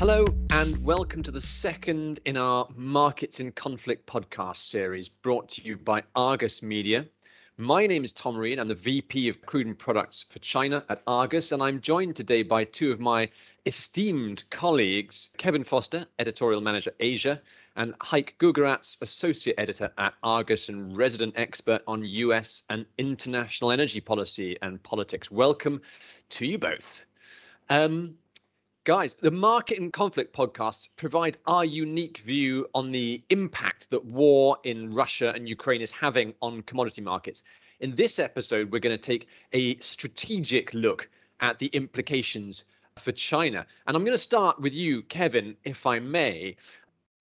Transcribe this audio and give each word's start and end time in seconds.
Hello, 0.00 0.24
and 0.52 0.82
welcome 0.82 1.22
to 1.22 1.30
the 1.30 1.42
second 1.42 2.20
in 2.24 2.38
our 2.38 2.66
Markets 2.74 3.38
in 3.38 3.52
Conflict 3.52 4.06
podcast 4.06 4.56
series 4.56 5.10
brought 5.10 5.50
to 5.50 5.62
you 5.62 5.76
by 5.76 6.02
Argus 6.16 6.62
Media. 6.62 7.04
My 7.58 7.86
name 7.86 8.02
is 8.02 8.14
Tom 8.14 8.34
Reed. 8.34 8.58
I'm 8.58 8.66
the 8.66 8.74
VP 8.74 9.28
of 9.28 9.42
Crude 9.42 9.66
and 9.66 9.78
Products 9.78 10.24
for 10.30 10.38
China 10.38 10.82
at 10.88 11.02
Argus, 11.06 11.52
and 11.52 11.62
I'm 11.62 11.82
joined 11.82 12.16
today 12.16 12.42
by 12.42 12.64
two 12.64 12.90
of 12.90 12.98
my 12.98 13.28
esteemed 13.66 14.42
colleagues, 14.48 15.28
Kevin 15.36 15.64
Foster, 15.64 16.06
Editorial 16.18 16.62
Manager 16.62 16.92
Asia, 16.98 17.38
and 17.76 17.92
Haik 18.02 18.36
Gugarats, 18.38 18.96
Associate 19.02 19.54
Editor 19.58 19.92
at 19.98 20.14
Argus 20.22 20.70
and 20.70 20.96
resident 20.96 21.34
expert 21.36 21.82
on 21.86 22.06
US 22.06 22.62
and 22.70 22.86
international 22.96 23.70
energy 23.70 24.00
policy 24.00 24.56
and 24.62 24.82
politics. 24.82 25.30
Welcome 25.30 25.82
to 26.30 26.46
you 26.46 26.56
both. 26.56 27.02
Um, 27.68 28.14
Guys, 28.84 29.14
the 29.20 29.30
Markets 29.30 29.78
in 29.78 29.92
Conflict 29.92 30.34
podcasts 30.34 30.88
provide 30.96 31.36
our 31.46 31.66
unique 31.66 32.22
view 32.24 32.66
on 32.74 32.90
the 32.90 33.22
impact 33.28 33.86
that 33.90 34.02
war 34.02 34.56
in 34.64 34.94
Russia 34.94 35.32
and 35.34 35.46
Ukraine 35.46 35.82
is 35.82 35.90
having 35.90 36.32
on 36.40 36.62
commodity 36.62 37.02
markets. 37.02 37.42
In 37.80 37.94
this 37.94 38.18
episode, 38.18 38.72
we're 38.72 38.78
going 38.78 38.96
to 38.96 39.02
take 39.02 39.28
a 39.52 39.76
strategic 39.80 40.72
look 40.72 41.10
at 41.40 41.58
the 41.58 41.66
implications 41.66 42.64
for 42.98 43.12
China. 43.12 43.66
And 43.86 43.94
I'm 43.94 44.02
going 44.02 44.16
to 44.16 44.22
start 44.22 44.58
with 44.58 44.74
you, 44.74 45.02
Kevin, 45.02 45.58
if 45.64 45.84
I 45.84 45.98
may. 45.98 46.56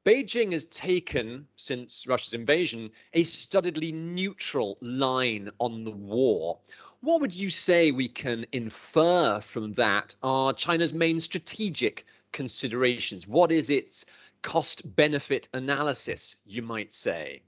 Beijing 0.05 0.53
has 0.53 0.63
taken, 0.63 1.45
since 1.57 2.07
Russia's 2.07 2.33
invasion, 2.33 2.89
a 3.13 3.25
studiedly 3.25 3.91
neutral 3.91 4.77
line 4.79 5.51
on 5.59 5.83
the 5.83 5.91
war. 5.91 6.57
What 7.01 7.21
would 7.21 7.33
you 7.33 7.49
say 7.49 7.91
we 7.91 8.09
can 8.09 8.45
infer 8.51 9.39
from 9.39 9.73
that 9.73 10.15
are 10.21 10.51
China's 10.53 10.91
main 10.91 11.19
strategic 11.21 12.05
considerations? 12.33 13.25
What 13.25 13.53
is 13.53 13.69
its 13.69 14.05
cost 14.41 14.81
benefit 14.95 15.47
analysis, 15.53 16.37
you 16.45 16.61
might 16.61 16.91
say? 16.91 17.41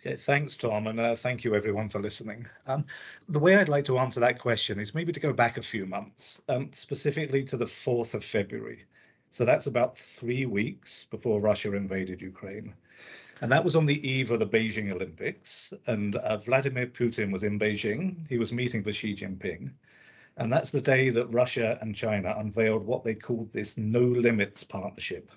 Okay, 0.00 0.16
thanks, 0.16 0.56
Tom, 0.56 0.88
and 0.88 0.98
uh, 0.98 1.14
thank 1.14 1.44
you 1.44 1.54
everyone 1.54 1.88
for 1.88 2.00
listening. 2.00 2.46
Um, 2.66 2.84
the 3.28 3.38
way 3.38 3.56
I'd 3.56 3.68
like 3.68 3.86
to 3.86 3.98
answer 3.98 4.20
that 4.20 4.40
question 4.40 4.80
is 4.80 4.94
maybe 4.94 5.12
to 5.12 5.20
go 5.20 5.32
back 5.32 5.56
a 5.56 5.62
few 5.62 5.86
months, 5.86 6.42
um, 6.48 6.70
specifically 6.72 7.44
to 7.44 7.56
the 7.56 7.64
4th 7.64 8.12
of 8.14 8.24
February. 8.24 8.84
So 9.30 9.44
that's 9.44 9.66
about 9.66 9.96
three 9.96 10.46
weeks 10.46 11.04
before 11.10 11.40
Russia 11.40 11.74
invaded 11.74 12.20
Ukraine. 12.20 12.74
And 13.44 13.52
that 13.52 13.62
was 13.62 13.76
on 13.76 13.84
the 13.84 14.08
eve 14.08 14.30
of 14.30 14.38
the 14.38 14.46
Beijing 14.46 14.90
Olympics. 14.90 15.74
And 15.86 16.16
uh, 16.16 16.38
Vladimir 16.38 16.86
Putin 16.86 17.30
was 17.30 17.44
in 17.44 17.58
Beijing. 17.58 18.26
He 18.26 18.38
was 18.38 18.54
meeting 18.54 18.82
with 18.82 18.96
Xi 18.96 19.14
Jinping. 19.14 19.70
And 20.38 20.50
that's 20.50 20.70
the 20.70 20.80
day 20.80 21.10
that 21.10 21.26
Russia 21.26 21.76
and 21.82 21.94
China 21.94 22.34
unveiled 22.38 22.86
what 22.86 23.04
they 23.04 23.14
called 23.14 23.52
this 23.52 23.76
no 23.76 24.00
limits 24.00 24.64
partnership, 24.64 25.30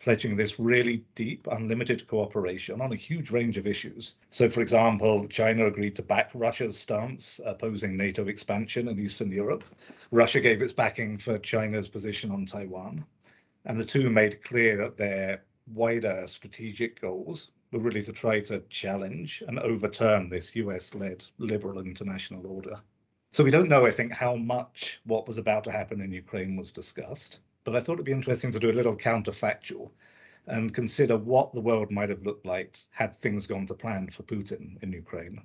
pledging 0.00 0.34
this 0.34 0.58
really 0.58 1.04
deep, 1.14 1.46
unlimited 1.52 2.08
cooperation 2.08 2.80
on 2.80 2.90
a 2.90 2.96
huge 2.96 3.30
range 3.30 3.56
of 3.56 3.68
issues. 3.68 4.16
So, 4.30 4.50
for 4.50 4.60
example, 4.60 5.28
China 5.28 5.66
agreed 5.66 5.94
to 5.94 6.02
back 6.02 6.32
Russia's 6.34 6.76
stance 6.76 7.38
opposing 7.46 7.96
NATO 7.96 8.26
expansion 8.26 8.88
in 8.88 8.98
Eastern 8.98 9.30
Europe. 9.30 9.62
Russia 10.10 10.40
gave 10.40 10.62
its 10.62 10.72
backing 10.72 11.16
for 11.16 11.38
China's 11.38 11.88
position 11.88 12.32
on 12.32 12.44
Taiwan. 12.44 13.06
And 13.66 13.78
the 13.78 13.84
two 13.84 14.10
made 14.10 14.42
clear 14.42 14.76
that 14.78 14.96
their 14.96 15.44
wider 15.74 16.26
strategic 16.26 17.00
goals 17.00 17.50
were 17.72 17.80
really 17.80 18.02
to 18.02 18.12
try 18.12 18.40
to 18.40 18.60
challenge 18.68 19.42
and 19.48 19.58
overturn 19.58 20.28
this 20.28 20.54
US 20.56 20.94
led 20.94 21.24
liberal 21.38 21.80
international 21.80 22.46
order. 22.46 22.80
So 23.32 23.42
we 23.42 23.50
don't 23.50 23.68
know, 23.68 23.86
I 23.86 23.90
think, 23.90 24.12
how 24.12 24.36
much 24.36 25.00
what 25.04 25.26
was 25.26 25.38
about 25.38 25.64
to 25.64 25.72
happen 25.72 26.02
in 26.02 26.12
Ukraine 26.12 26.54
was 26.54 26.70
discussed, 26.70 27.40
but 27.64 27.74
I 27.74 27.80
thought 27.80 27.94
it'd 27.94 28.04
be 28.04 28.12
interesting 28.12 28.52
to 28.52 28.58
do 28.58 28.70
a 28.70 28.72
little 28.72 28.94
counterfactual 28.94 29.90
and 30.46 30.74
consider 30.74 31.16
what 31.16 31.54
the 31.54 31.60
world 31.60 31.90
might 31.90 32.10
have 32.10 32.26
looked 32.26 32.44
like 32.44 32.78
had 32.90 33.14
things 33.14 33.46
gone 33.46 33.66
to 33.66 33.74
plan 33.74 34.08
for 34.08 34.22
Putin 34.24 34.82
in 34.82 34.92
Ukraine. 34.92 35.40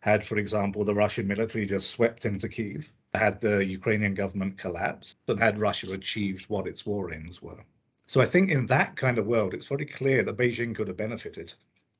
Had, 0.00 0.24
for 0.24 0.38
example, 0.38 0.84
the 0.84 0.94
Russian 0.94 1.28
military 1.28 1.66
just 1.66 1.90
swept 1.90 2.24
into 2.24 2.48
Kiev, 2.48 2.90
had 3.14 3.40
the 3.40 3.64
Ukrainian 3.64 4.14
government 4.14 4.58
collapsed, 4.58 5.18
and 5.28 5.38
had 5.38 5.58
Russia 5.58 5.92
achieved 5.92 6.48
what 6.48 6.66
its 6.66 6.86
war 6.86 7.12
aims 7.12 7.40
were. 7.40 7.62
So 8.10 8.22
I 8.22 8.24
think 8.24 8.50
in 8.50 8.66
that 8.68 8.96
kind 8.96 9.18
of 9.18 9.26
world, 9.26 9.52
it's 9.52 9.66
very 9.66 9.84
clear 9.84 10.22
that 10.22 10.38
Beijing 10.38 10.74
could 10.74 10.88
have 10.88 10.96
benefited. 10.96 11.52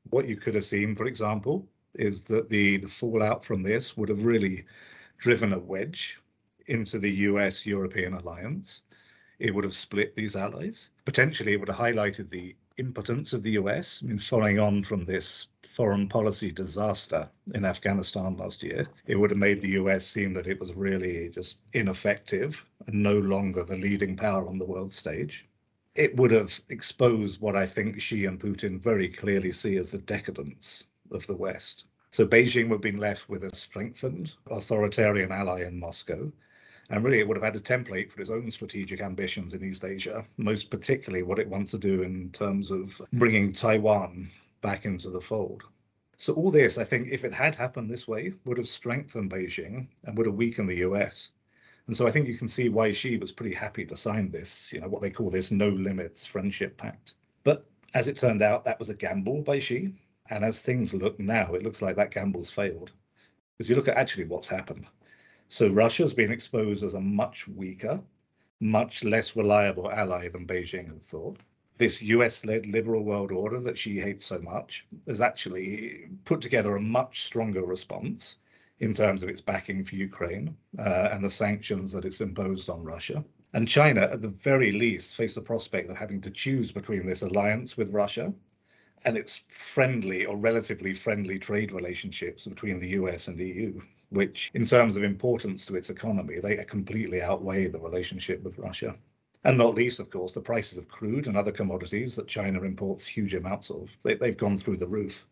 What 0.08 0.26
you 0.26 0.38
could 0.38 0.54
have 0.54 0.64
seen, 0.64 0.96
for 0.96 1.04
example, 1.04 1.68
is 1.92 2.24
that 2.24 2.48
the, 2.48 2.78
the 2.78 2.88
fallout 2.88 3.44
from 3.44 3.62
this 3.62 3.94
would 3.94 4.08
have 4.08 4.24
really 4.24 4.64
driven 5.18 5.52
a 5.52 5.58
wedge 5.58 6.18
into 6.66 6.98
the 6.98 7.10
US 7.10 7.66
European 7.66 8.14
alliance. 8.14 8.84
It 9.38 9.54
would 9.54 9.64
have 9.64 9.74
split 9.74 10.16
these 10.16 10.34
allies. 10.34 10.88
Potentially, 11.04 11.52
it 11.52 11.60
would 11.60 11.68
have 11.68 11.76
highlighted 11.76 12.30
the 12.30 12.56
impotence 12.78 13.34
of 13.34 13.42
the 13.42 13.58
US. 13.62 14.00
I 14.02 14.06
mean, 14.06 14.18
following 14.18 14.58
on 14.58 14.82
from 14.84 15.04
this 15.04 15.48
foreign 15.62 16.08
policy 16.08 16.50
disaster 16.50 17.28
in 17.52 17.66
Afghanistan 17.66 18.34
last 18.38 18.62
year, 18.62 18.86
it 19.06 19.16
would 19.16 19.28
have 19.28 19.38
made 19.38 19.60
the 19.60 19.76
US 19.82 20.06
seem 20.06 20.32
that 20.32 20.46
it 20.46 20.58
was 20.58 20.72
really 20.72 21.28
just 21.28 21.58
ineffective 21.74 22.64
and 22.86 23.02
no 23.02 23.18
longer 23.18 23.62
the 23.62 23.76
leading 23.76 24.16
power 24.16 24.48
on 24.48 24.56
the 24.56 24.64
world 24.64 24.94
stage 24.94 25.46
it 25.98 26.16
would 26.16 26.30
have 26.30 26.60
exposed 26.68 27.40
what 27.40 27.56
I 27.56 27.66
think 27.66 28.00
Xi 28.00 28.24
and 28.26 28.38
Putin 28.38 28.80
very 28.80 29.08
clearly 29.08 29.50
see 29.50 29.76
as 29.78 29.90
the 29.90 29.98
decadence 29.98 30.86
of 31.10 31.26
the 31.26 31.34
West. 31.34 31.86
So 32.12 32.24
Beijing 32.24 32.68
would 32.68 32.76
have 32.76 32.80
been 32.80 32.98
left 32.98 33.28
with 33.28 33.42
a 33.42 33.54
strengthened 33.54 34.34
authoritarian 34.48 35.32
ally 35.32 35.64
in 35.64 35.80
Moscow. 35.80 36.32
And 36.88 37.04
really, 37.04 37.18
it 37.18 37.26
would 37.26 37.36
have 37.36 37.44
had 37.44 37.56
a 37.56 37.60
template 37.60 38.12
for 38.12 38.20
its 38.20 38.30
own 38.30 38.48
strategic 38.52 39.00
ambitions 39.00 39.54
in 39.54 39.64
East 39.64 39.84
Asia, 39.84 40.24
most 40.36 40.70
particularly 40.70 41.24
what 41.24 41.40
it 41.40 41.48
wants 41.48 41.72
to 41.72 41.78
do 41.78 42.02
in 42.02 42.30
terms 42.30 42.70
of 42.70 43.02
bringing 43.14 43.52
Taiwan 43.52 44.30
back 44.60 44.84
into 44.84 45.10
the 45.10 45.20
fold. 45.20 45.64
So, 46.16 46.32
all 46.34 46.52
this, 46.52 46.78
I 46.78 46.84
think, 46.84 47.08
if 47.10 47.24
it 47.24 47.34
had 47.34 47.56
happened 47.56 47.90
this 47.90 48.06
way, 48.06 48.34
would 48.44 48.58
have 48.58 48.68
strengthened 48.68 49.32
Beijing 49.32 49.88
and 50.04 50.16
would 50.16 50.26
have 50.26 50.36
weakened 50.36 50.68
the 50.68 50.86
US. 50.88 51.30
And 51.88 51.96
so 51.96 52.06
I 52.06 52.10
think 52.10 52.28
you 52.28 52.36
can 52.36 52.48
see 52.48 52.68
why 52.68 52.92
Xi 52.92 53.16
was 53.16 53.32
pretty 53.32 53.54
happy 53.54 53.86
to 53.86 53.96
sign 53.96 54.30
this, 54.30 54.70
you 54.74 54.78
know, 54.78 54.88
what 54.88 55.00
they 55.00 55.08
call 55.08 55.30
this 55.30 55.50
no 55.50 55.70
limits 55.70 56.26
friendship 56.26 56.76
pact. 56.76 57.14
But 57.44 57.64
as 57.94 58.08
it 58.08 58.18
turned 58.18 58.42
out, 58.42 58.62
that 58.66 58.78
was 58.78 58.90
a 58.90 58.94
gamble 58.94 59.40
by 59.40 59.58
Xi. 59.58 59.94
And 60.28 60.44
as 60.44 60.60
things 60.60 60.92
look 60.92 61.18
now, 61.18 61.54
it 61.54 61.62
looks 61.62 61.80
like 61.80 61.96
that 61.96 62.10
gamble's 62.10 62.50
failed. 62.50 62.92
Because 63.56 63.70
you 63.70 63.74
look 63.74 63.88
at 63.88 63.96
actually 63.96 64.26
what's 64.26 64.48
happened. 64.48 64.84
So 65.48 65.68
Russia's 65.68 66.12
been 66.12 66.30
exposed 66.30 66.84
as 66.84 66.92
a 66.92 67.00
much 67.00 67.48
weaker, 67.48 67.98
much 68.60 69.02
less 69.02 69.34
reliable 69.34 69.90
ally 69.90 70.28
than 70.28 70.46
Beijing 70.46 70.88
had 70.88 71.02
thought. 71.02 71.38
This 71.78 72.02
US 72.02 72.44
led 72.44 72.66
liberal 72.66 73.02
world 73.02 73.32
order 73.32 73.60
that 73.60 73.78
Xi 73.78 73.98
hates 73.98 74.26
so 74.26 74.40
much 74.40 74.86
has 75.06 75.22
actually 75.22 76.10
put 76.26 76.42
together 76.42 76.76
a 76.76 76.82
much 76.82 77.22
stronger 77.22 77.64
response 77.64 78.36
in 78.80 78.94
terms 78.94 79.22
of 79.22 79.28
its 79.28 79.40
backing 79.40 79.84
for 79.84 79.96
Ukraine 79.96 80.56
uh, 80.78 81.08
and 81.12 81.22
the 81.22 81.30
sanctions 81.30 81.92
that 81.92 82.04
it's 82.04 82.20
imposed 82.20 82.70
on 82.70 82.84
Russia. 82.84 83.24
And 83.54 83.66
China, 83.66 84.02
at 84.02 84.20
the 84.20 84.28
very 84.28 84.72
least, 84.72 85.16
face 85.16 85.34
the 85.34 85.40
prospect 85.40 85.90
of 85.90 85.96
having 85.96 86.20
to 86.20 86.30
choose 86.30 86.70
between 86.70 87.06
this 87.06 87.22
alliance 87.22 87.76
with 87.76 87.92
Russia 87.92 88.32
and 89.04 89.16
its 89.16 89.44
friendly 89.48 90.26
or 90.26 90.36
relatively 90.36 90.92
friendly 90.92 91.38
trade 91.38 91.72
relationships 91.72 92.46
between 92.46 92.78
the 92.78 92.90
US 92.90 93.28
and 93.28 93.38
EU, 93.38 93.80
which, 94.10 94.50
in 94.54 94.66
terms 94.66 94.96
of 94.96 95.02
importance 95.02 95.64
to 95.66 95.76
its 95.76 95.90
economy, 95.90 96.40
they 96.40 96.56
completely 96.64 97.22
outweigh 97.22 97.68
the 97.68 97.80
relationship 97.80 98.42
with 98.42 98.58
Russia. 98.58 98.96
And 99.44 99.56
not 99.56 99.76
least, 99.76 100.00
of 100.00 100.10
course, 100.10 100.34
the 100.34 100.40
prices 100.40 100.78
of 100.78 100.88
crude 100.88 101.26
and 101.26 101.36
other 101.36 101.52
commodities 101.52 102.16
that 102.16 102.26
China 102.26 102.62
imports 102.62 103.06
huge 103.06 103.34
amounts 103.34 103.70
of. 103.70 103.96
They, 104.02 104.18
have 104.20 104.36
gone 104.36 104.58
through 104.58 104.78
the 104.78 104.88
roof. 104.88 105.26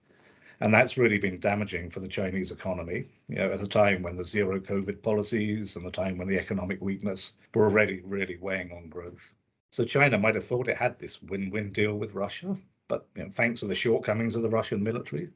And 0.61 0.73
that's 0.73 0.97
really 0.97 1.19
been 1.19 1.39
damaging 1.39 1.91
for 1.91 2.01
the 2.01 2.09
Chinese 2.09 2.51
economy, 2.51 3.05
you 3.29 3.37
know, 3.37 3.51
at 3.51 3.63
a 3.63 3.67
time 3.67 4.03
when 4.03 4.17
the 4.17 4.25
zero 4.25 4.59
COVID 4.59 5.03
policies 5.03 5.77
and 5.77 5.85
the 5.85 5.91
time 5.91 6.17
when 6.17 6.29
the 6.29 6.39
economic 6.39 6.81
weakness 6.81 7.35
were 7.55 7.67
already 7.67 8.01
really 8.05 8.39
weighing 8.39 8.73
on 8.73 8.89
growth. 8.89 9.35
So 9.71 9.85
China 9.85 10.17
might 10.17 10.35
have 10.35 10.45
thought 10.45 10.69
it 10.69 10.79
had 10.79 10.99
this 10.99 11.23
win-win 11.23 11.73
deal 11.73 11.99
with 11.99 12.15
Russia, 12.15 12.57
but 12.89 13.07
you 13.15 13.25
know, 13.25 13.31
thanks 13.31 13.61
to 13.61 13.67
the 13.67 13.75
shortcomings 13.75 14.35
of 14.35 14.41
the 14.41 14.49
Russian 14.49 14.83
military, 14.83 15.29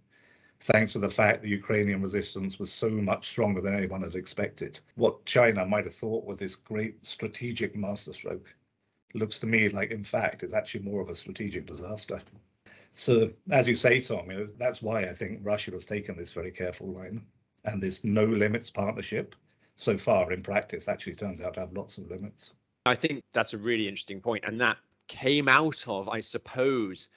thanks 0.61 0.95
to 0.95 0.99
the 0.99 1.11
fact 1.11 1.43
the 1.43 1.51
Ukrainian 1.51 2.01
resistance 2.01 2.59
was 2.59 2.73
so 2.73 2.89
much 2.89 3.29
stronger 3.29 3.61
than 3.61 3.75
anyone 3.75 4.03
had 4.03 4.15
expected, 4.15 4.81
what 4.95 5.27
China 5.27 5.67
might 5.67 5.85
have 5.85 5.95
thought 5.95 6.25
was 6.25 6.39
this 6.39 6.57
great 6.57 7.05
strategic 7.05 7.77
masterstroke 7.77 8.55
looks 9.15 9.39
to 9.41 9.47
me 9.47 9.69
like, 9.69 9.91
in 9.91 10.05
fact, 10.05 10.43
it's 10.43 10.55
actually 10.55 10.85
more 10.85 11.03
of 11.03 11.11
a 11.11 11.15
strategic 11.15 11.67
disaster. 11.67 12.21
So, 12.93 13.31
as 13.51 13.69
you 13.69 13.75
say, 13.75 14.01
Tom, 14.01 14.31
you 14.31 14.39
know, 14.39 14.49
that's 14.59 14.83
why 14.83 15.03
I 15.03 15.13
think 15.13 15.41
Russia 15.43 15.71
has 15.73 15.87
taken 15.87 16.17
this 16.17 16.33
very 16.33 16.51
careful 16.51 16.89
line. 16.93 17.23
And 17.65 17.81
this 17.81 18.05
no 18.05 18.25
limits 18.25 18.71
partnership, 18.71 19.35
so 19.77 19.99
far 19.99 20.33
in 20.33 20.43
practice, 20.43 20.89
actually 20.89 21.15
turns 21.15 21.41
out 21.41 21.55
to 21.55 21.61
have 21.61 21.73
lots 21.73 21.99
of 21.99 22.11
limits. 22.11 22.53
I 22.87 22.95
think 22.95 23.23
that's 23.35 23.53
a 23.53 23.59
really 23.59 23.87
interesting 23.87 24.21
point, 24.21 24.45
and 24.47 24.61
that 24.61 24.79
came 25.09 25.47
out 25.49 25.85
of, 25.87 26.09
I 26.09 26.21
suppose, 26.21 27.09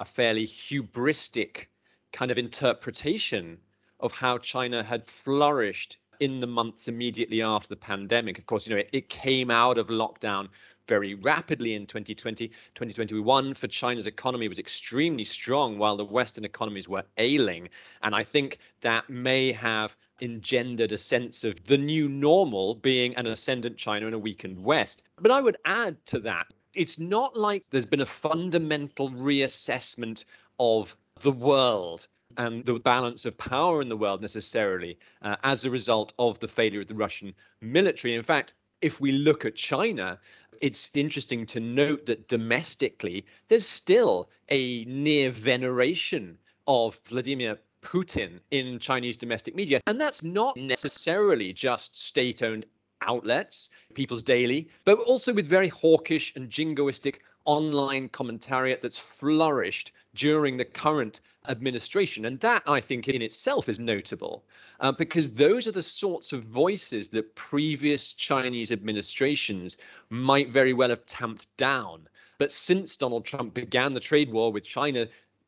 a 0.00 0.04
fairly 0.04 0.46
hubristic 0.46 1.66
kind 2.12 2.30
of 2.30 2.38
interpretation 2.38 3.58
of 4.00 4.10
how 4.10 4.38
China 4.38 4.82
had 4.82 5.06
flourished 5.06 5.98
in 6.18 6.40
the 6.40 6.46
months 6.46 6.88
immediately 6.88 7.42
after 7.42 7.68
the 7.68 7.76
pandemic. 7.76 8.38
Of 8.38 8.46
course, 8.46 8.66
you 8.66 8.74
know, 8.74 8.80
it, 8.80 8.90
it 8.92 9.08
came 9.08 9.50
out 9.50 9.78
of 9.78 9.86
lockdown 9.88 10.48
very 10.88 11.14
rapidly 11.14 11.74
in 11.74 11.86
2020. 11.86 12.48
2021 12.48 13.54
for 13.54 13.66
China's 13.68 14.06
economy 14.06 14.48
was 14.48 14.58
extremely 14.58 15.24
strong 15.24 15.78
while 15.78 15.96
the 15.96 16.04
Western 16.04 16.44
economies 16.44 16.88
were 16.88 17.04
ailing. 17.18 17.68
And 18.02 18.14
I 18.14 18.24
think 18.24 18.58
that 18.80 19.08
may 19.08 19.52
have 19.52 19.96
engendered 20.20 20.92
a 20.92 20.98
sense 20.98 21.44
of 21.44 21.64
the 21.64 21.78
new 21.78 22.08
normal 22.08 22.76
being 22.76 23.14
an 23.16 23.26
ascendant 23.26 23.76
China 23.76 24.06
and 24.06 24.14
a 24.14 24.18
weakened 24.18 24.62
West. 24.62 25.02
But 25.16 25.30
I 25.30 25.40
would 25.40 25.56
add 25.64 26.04
to 26.06 26.20
that, 26.20 26.46
it's 26.74 26.98
not 26.98 27.36
like 27.36 27.64
there's 27.70 27.86
been 27.86 28.00
a 28.00 28.06
fundamental 28.06 29.10
reassessment 29.10 30.24
of 30.58 30.96
the 31.20 31.32
world 31.32 32.06
and 32.38 32.64
the 32.64 32.78
balance 32.78 33.24
of 33.24 33.36
power 33.36 33.82
in 33.82 33.88
the 33.88 33.96
world 33.96 34.22
necessarily 34.22 34.98
uh, 35.20 35.36
as 35.42 35.64
a 35.64 35.70
result 35.70 36.12
of 36.18 36.38
the 36.38 36.48
failure 36.48 36.80
of 36.80 36.86
the 36.86 36.94
Russian 36.94 37.34
military. 37.60 38.14
In 38.14 38.22
fact, 38.22 38.54
if 38.80 39.00
we 39.00 39.12
look 39.12 39.44
at 39.44 39.54
China, 39.54 40.18
it's 40.60 40.90
interesting 40.94 41.46
to 41.46 41.60
note 41.60 42.06
that 42.06 42.28
domestically, 42.28 43.24
there's 43.48 43.66
still 43.66 44.28
a 44.48 44.84
near 44.84 45.30
veneration 45.30 46.38
of 46.66 46.98
Vladimir 47.08 47.58
Putin 47.82 48.38
in 48.50 48.78
Chinese 48.78 49.16
domestic 49.16 49.54
media. 49.54 49.80
And 49.86 50.00
that's 50.00 50.22
not 50.22 50.56
necessarily 50.56 51.52
just 51.52 51.96
state 51.96 52.42
owned 52.42 52.64
outlets, 53.00 53.70
People's 53.94 54.22
Daily, 54.22 54.68
but 54.84 54.98
also 55.00 55.32
with 55.32 55.48
very 55.48 55.68
hawkish 55.68 56.32
and 56.36 56.48
jingoistic 56.48 57.16
online 57.44 58.08
commentariat 58.10 58.80
that's 58.80 58.98
flourished 58.98 59.92
during 60.14 60.56
the 60.56 60.64
current 60.64 61.20
administration. 61.48 62.26
And 62.26 62.38
that, 62.40 62.62
I 62.66 62.80
think, 62.80 63.08
in 63.08 63.22
itself 63.22 63.68
is 63.68 63.78
notable 63.78 64.44
uh, 64.80 64.92
because 64.92 65.32
those 65.32 65.66
are 65.66 65.72
the 65.72 65.82
sorts 65.82 66.32
of 66.32 66.44
voices 66.44 67.08
that 67.10 67.34
previous 67.34 68.12
Chinese 68.12 68.70
administrations 68.70 69.76
might 70.10 70.50
very 70.50 70.72
well 70.72 70.90
have 70.90 71.06
tamped 71.06 71.48
down. 71.56 72.08
But 72.38 72.52
since 72.52 72.96
Donald 72.96 73.24
Trump 73.24 73.54
began 73.54 73.94
the 73.94 74.00
trade 74.00 74.32
war 74.32 74.52
with 74.52 74.64
China, 74.64 75.06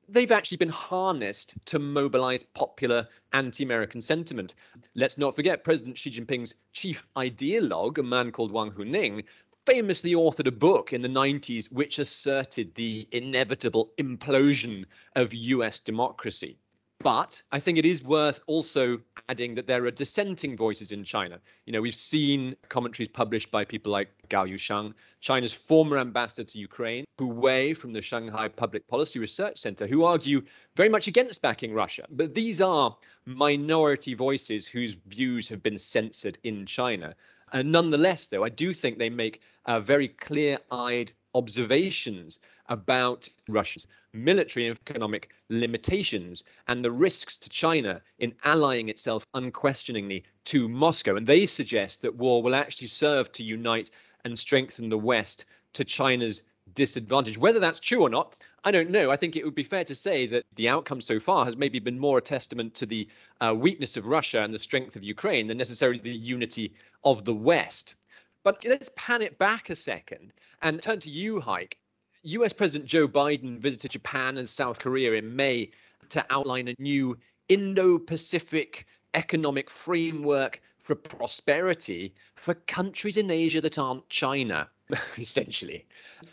they've 0.08 0.32
actually 0.32 0.58
been 0.58 0.68
harnessed 0.68 1.54
to 1.64 1.78
mobilize 1.78 2.42
popular 2.42 3.08
anti-American 3.32 4.00
sentiment. 4.00 4.54
Let's 4.94 5.18
not 5.18 5.34
forget 5.34 5.64
President 5.64 5.96
Xi 5.96 6.10
Jinping's 6.10 6.54
chief 6.72 7.06
ideologue, 7.16 7.98
a 7.98 8.02
man 8.02 8.30
called 8.30 8.52
Wang 8.52 8.70
Huning, 8.70 9.24
famously 9.66 10.12
authored 10.12 10.46
a 10.46 10.52
book 10.52 10.92
in 10.92 11.02
the 11.02 11.08
90s 11.08 11.72
which 11.72 11.98
asserted 11.98 12.74
the 12.74 13.08
inevitable 13.12 13.90
implosion 13.98 14.84
of 15.16 15.32
US 15.32 15.80
democracy. 15.80 16.58
But 17.00 17.42
I 17.52 17.60
think 17.60 17.76
it 17.76 17.84
is 17.84 18.02
worth 18.02 18.40
also 18.46 18.98
adding 19.28 19.54
that 19.56 19.66
there 19.66 19.84
are 19.84 19.90
dissenting 19.90 20.56
voices 20.56 20.90
in 20.90 21.04
China. 21.04 21.38
You 21.66 21.72
know, 21.72 21.82
we've 21.82 21.94
seen 21.94 22.56
commentaries 22.68 23.08
published 23.08 23.50
by 23.50 23.64
people 23.64 23.92
like 23.92 24.08
Gao 24.30 24.46
Yusheng, 24.46 24.94
China's 25.20 25.52
former 25.52 25.98
ambassador 25.98 26.44
to 26.44 26.58
Ukraine, 26.58 27.04
Hu 27.18 27.26
Wei 27.26 27.74
from 27.74 27.92
the 27.92 28.00
Shanghai 28.00 28.48
Public 28.48 28.86
Policy 28.88 29.18
Research 29.18 29.58
Center, 29.58 29.86
who 29.86 30.04
argue 30.04 30.42
very 30.76 30.88
much 30.88 31.06
against 31.06 31.42
backing 31.42 31.74
Russia. 31.74 32.06
But 32.10 32.34
these 32.34 32.60
are 32.62 32.96
minority 33.26 34.14
voices 34.14 34.66
whose 34.66 34.94
views 35.06 35.46
have 35.48 35.62
been 35.62 35.78
censored 35.78 36.38
in 36.42 36.64
China. 36.64 37.14
And 37.54 37.70
nonetheless, 37.70 38.26
though, 38.26 38.42
I 38.42 38.48
do 38.48 38.74
think 38.74 38.98
they 38.98 39.08
make 39.08 39.40
uh, 39.66 39.78
very 39.78 40.08
clear 40.08 40.58
eyed 40.72 41.12
observations 41.34 42.40
about 42.68 43.28
Russia's 43.48 43.86
military 44.12 44.66
and 44.66 44.76
economic 44.88 45.30
limitations 45.50 46.42
and 46.66 46.84
the 46.84 46.90
risks 46.90 47.36
to 47.36 47.48
China 47.48 48.02
in 48.18 48.34
allying 48.42 48.88
itself 48.88 49.24
unquestioningly 49.34 50.24
to 50.46 50.68
Moscow. 50.68 51.14
And 51.14 51.28
they 51.28 51.46
suggest 51.46 52.02
that 52.02 52.16
war 52.16 52.42
will 52.42 52.56
actually 52.56 52.88
serve 52.88 53.30
to 53.32 53.44
unite 53.44 53.92
and 54.24 54.36
strengthen 54.36 54.88
the 54.88 54.98
West 54.98 55.44
to 55.74 55.84
China's 55.84 56.42
disadvantage. 56.74 57.38
Whether 57.38 57.60
that's 57.60 57.78
true 57.78 58.02
or 58.02 58.10
not, 58.10 58.34
I 58.64 58.70
don't 58.70 58.90
know. 58.90 59.10
I 59.10 59.16
think 59.16 59.36
it 59.36 59.44
would 59.44 59.54
be 59.54 59.62
fair 59.62 59.84
to 59.84 59.94
say 59.94 60.26
that 60.28 60.44
the 60.56 60.68
outcome 60.68 61.00
so 61.00 61.20
far 61.20 61.44
has 61.44 61.56
maybe 61.56 61.78
been 61.78 61.98
more 61.98 62.18
a 62.18 62.22
testament 62.22 62.74
to 62.76 62.86
the 62.86 63.06
uh, 63.40 63.54
weakness 63.54 63.96
of 63.96 64.06
Russia 64.06 64.40
and 64.40 64.54
the 64.54 64.58
strength 64.58 64.96
of 64.96 65.04
Ukraine 65.04 65.46
than 65.46 65.58
necessarily 65.58 65.98
the 65.98 66.10
unity 66.10 66.72
of 67.04 67.24
the 67.24 67.34
West. 67.34 67.94
But 68.42 68.64
let's 68.64 68.90
pan 68.96 69.22
it 69.22 69.38
back 69.38 69.70
a 69.70 69.74
second 69.74 70.32
and 70.62 70.80
turn 70.80 71.00
to 71.00 71.10
you, 71.10 71.40
Haik. 71.40 71.78
US 72.22 72.52
President 72.52 72.88
Joe 72.88 73.06
Biden 73.06 73.58
visited 73.58 73.90
Japan 73.90 74.38
and 74.38 74.48
South 74.48 74.78
Korea 74.78 75.12
in 75.12 75.34
May 75.36 75.70
to 76.08 76.24
outline 76.30 76.68
a 76.68 76.74
new 76.78 77.18
Indo 77.48 77.98
Pacific 77.98 78.86
economic 79.14 79.68
framework 79.70 80.62
for 80.78 80.94
prosperity 80.94 82.14
for 82.34 82.54
countries 82.54 83.16
in 83.16 83.30
Asia 83.30 83.60
that 83.60 83.78
aren't 83.78 84.08
China, 84.08 84.68
essentially. 85.18 85.86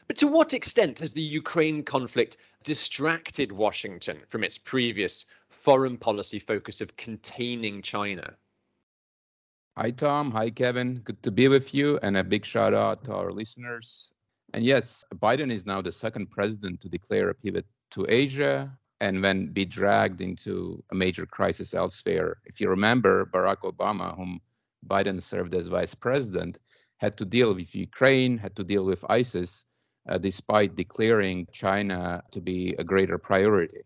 But 0.07 0.17
to 0.17 0.27
what 0.27 0.53
extent 0.53 0.99
has 0.99 1.13
the 1.13 1.21
Ukraine 1.21 1.83
conflict 1.83 2.37
distracted 2.63 3.51
Washington 3.51 4.19
from 4.29 4.43
its 4.43 4.57
previous 4.57 5.25
foreign 5.49 5.97
policy 5.97 6.39
focus 6.39 6.81
of 6.81 6.95
containing 6.97 7.81
China? 7.81 8.35
Hi, 9.77 9.89
Tom. 9.89 10.31
Hi, 10.31 10.49
Kevin. 10.49 10.95
Good 10.95 11.23
to 11.23 11.31
be 11.31 11.47
with 11.47 11.73
you. 11.73 11.97
And 12.03 12.17
a 12.17 12.25
big 12.25 12.43
shout 12.43 12.73
out 12.73 13.05
to 13.05 13.15
our 13.15 13.31
listeners. 13.31 14.11
And 14.53 14.65
yes, 14.65 15.05
Biden 15.15 15.49
is 15.49 15.65
now 15.65 15.81
the 15.81 15.93
second 15.93 16.29
president 16.29 16.81
to 16.81 16.89
declare 16.89 17.29
a 17.29 17.33
pivot 17.33 17.65
to 17.91 18.05
Asia 18.09 18.77
and 18.99 19.23
then 19.23 19.47
be 19.47 19.63
dragged 19.63 20.19
into 20.19 20.83
a 20.91 20.95
major 20.95 21.25
crisis 21.25 21.73
elsewhere. 21.73 22.41
If 22.43 22.59
you 22.59 22.67
remember, 22.69 23.25
Barack 23.27 23.61
Obama, 23.63 24.13
whom 24.13 24.41
Biden 24.85 25.21
served 25.21 25.55
as 25.55 25.67
vice 25.67 25.95
president, 25.95 26.59
had 26.97 27.15
to 27.15 27.23
deal 27.23 27.53
with 27.53 27.73
Ukraine, 27.73 28.37
had 28.37 28.57
to 28.57 28.65
deal 28.65 28.83
with 28.83 29.05
ISIS, 29.09 29.65
uh, 30.09 30.17
despite 30.17 30.75
declaring 30.75 31.47
China 31.53 32.21
to 32.33 32.41
be 32.41 32.75
a 32.77 32.83
greater 32.83 33.17
priority. 33.17 33.83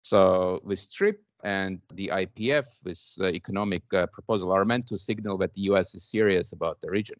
So, 0.00 0.60
with 0.64 0.90
TRIP 0.90 1.22
and 1.44 1.80
the 1.94 2.08
IPF, 2.08 2.66
this 2.82 3.18
economic 3.22 3.82
uh, 3.92 4.06
proposal, 4.06 4.52
are 4.52 4.64
meant 4.64 4.86
to 4.88 4.98
signal 4.98 5.38
that 5.38 5.54
the 5.54 5.62
US 5.62 5.94
is 5.94 6.04
serious 6.04 6.52
about 6.52 6.80
the 6.80 6.90
region. 6.90 7.18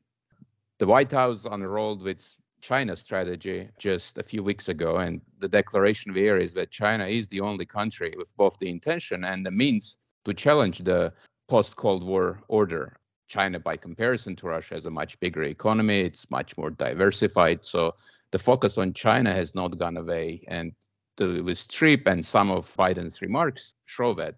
The 0.78 0.86
White 0.86 1.12
House 1.12 1.46
unrolled 1.50 2.06
its 2.06 2.36
China 2.60 2.94
strategy 2.96 3.68
just 3.78 4.18
a 4.18 4.22
few 4.22 4.42
weeks 4.42 4.68
ago, 4.68 4.98
and 4.98 5.20
the 5.38 5.48
declaration 5.48 6.12
there 6.12 6.38
is 6.38 6.52
that 6.54 6.70
China 6.70 7.06
is 7.06 7.28
the 7.28 7.40
only 7.40 7.64
country 7.64 8.14
with 8.16 8.36
both 8.36 8.58
the 8.58 8.68
intention 8.68 9.24
and 9.24 9.44
the 9.44 9.50
means 9.50 9.96
to 10.24 10.34
challenge 10.34 10.78
the 10.78 11.12
post 11.48 11.76
Cold 11.76 12.04
War 12.04 12.40
order. 12.48 12.96
China, 13.28 13.60
by 13.60 13.76
comparison 13.76 14.34
to 14.36 14.48
Russia, 14.48 14.74
has 14.74 14.86
a 14.86 14.90
much 14.90 15.18
bigger 15.20 15.44
economy, 15.44 16.00
it's 16.00 16.28
much 16.30 16.56
more 16.58 16.70
diversified. 16.70 17.64
So 17.64 17.94
the 18.32 18.38
focus 18.38 18.76
on 18.76 18.92
China 18.92 19.32
has 19.32 19.54
not 19.54 19.78
gone 19.78 19.96
away. 19.96 20.44
And 20.48 20.72
with 21.20 21.68
TRIP 21.68 22.06
and 22.06 22.24
some 22.24 22.50
of 22.50 22.74
Biden's 22.76 23.22
remarks 23.22 23.76
show 23.86 24.14
that. 24.14 24.34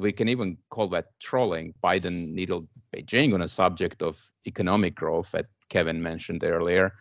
We 0.00 0.12
can 0.12 0.28
even 0.28 0.58
call 0.68 0.88
that 0.88 1.18
trolling. 1.18 1.72
Biden 1.82 2.32
needled 2.32 2.68
Beijing 2.94 3.32
on 3.32 3.42
a 3.42 3.48
subject 3.48 4.02
of 4.02 4.22
economic 4.46 4.94
growth 4.94 5.30
that 5.32 5.46
Kevin 5.70 6.02
mentioned 6.02 6.44
earlier 6.44 6.92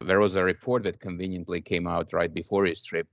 there 0.00 0.20
was 0.20 0.36
a 0.36 0.44
report 0.44 0.82
that 0.84 1.00
conveniently 1.00 1.60
came 1.60 1.86
out 1.86 2.12
right 2.12 2.32
before 2.32 2.64
his 2.64 2.82
trip 2.82 3.06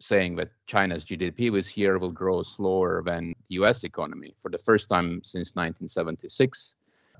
saying 0.00 0.36
that 0.36 0.50
China's 0.66 1.04
GDP 1.04 1.52
this 1.52 1.76
year 1.76 1.98
will 1.98 2.12
grow 2.12 2.42
slower 2.42 3.02
than 3.04 3.34
the 3.48 3.56
US 3.56 3.82
economy 3.84 4.34
for 4.38 4.50
the 4.50 4.58
first 4.58 4.88
time 4.88 5.20
since 5.24 5.56
1976. 5.56 6.76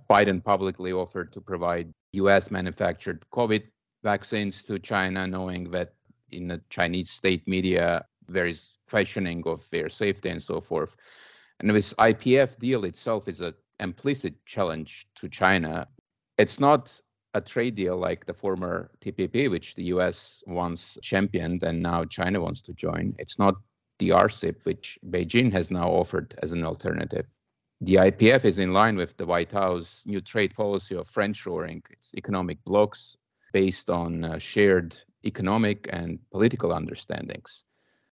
Biden 0.08 0.42
publicly 0.42 0.92
offered 0.92 1.32
to 1.32 1.40
provide 1.40 1.92
US 2.12 2.50
manufactured 2.50 3.24
COVID 3.32 3.64
vaccines 4.04 4.62
to 4.64 4.78
China, 4.78 5.26
knowing 5.26 5.70
that 5.72 5.92
in 6.32 6.48
the 6.48 6.60
Chinese 6.70 7.10
state 7.10 7.46
media 7.46 8.04
there 8.28 8.46
is 8.46 8.78
questioning 8.88 9.42
of 9.46 9.68
their 9.70 9.88
safety 9.88 10.28
and 10.28 10.42
so 10.42 10.60
forth. 10.60 10.96
And 11.60 11.70
this 11.70 11.94
IPF 11.94 12.58
deal 12.58 12.84
itself 12.84 13.26
is 13.26 13.40
an 13.40 13.54
implicit 13.80 14.34
challenge 14.46 15.08
to 15.16 15.28
China. 15.28 15.88
It's 16.36 16.60
not 16.60 17.00
a 17.34 17.40
trade 17.40 17.74
deal 17.74 17.96
like 17.96 18.26
the 18.26 18.34
former 18.34 18.90
TPP, 19.00 19.50
which 19.50 19.74
the 19.74 19.84
US 19.84 20.42
once 20.46 20.98
championed 21.02 21.62
and 21.62 21.82
now 21.82 22.04
China 22.04 22.40
wants 22.40 22.62
to 22.62 22.72
join. 22.74 23.14
It's 23.18 23.38
not 23.38 23.54
the 23.98 24.10
RCEP, 24.10 24.64
which 24.64 24.98
Beijing 25.10 25.52
has 25.52 25.70
now 25.70 25.88
offered 25.88 26.38
as 26.42 26.52
an 26.52 26.64
alternative. 26.64 27.26
The 27.80 27.94
IPF 27.94 28.44
is 28.44 28.58
in 28.58 28.72
line 28.72 28.96
with 28.96 29.16
the 29.16 29.26
White 29.26 29.52
House 29.52 30.02
new 30.06 30.20
trade 30.20 30.54
policy 30.54 30.94
of 30.96 31.08
friendshoring. 31.08 31.82
It's 31.90 32.14
economic 32.14 32.62
blocks 32.64 33.16
based 33.52 33.88
on 33.88 34.24
uh, 34.24 34.38
shared 34.38 34.96
economic 35.24 35.88
and 35.92 36.18
political 36.30 36.72
understandings. 36.72 37.64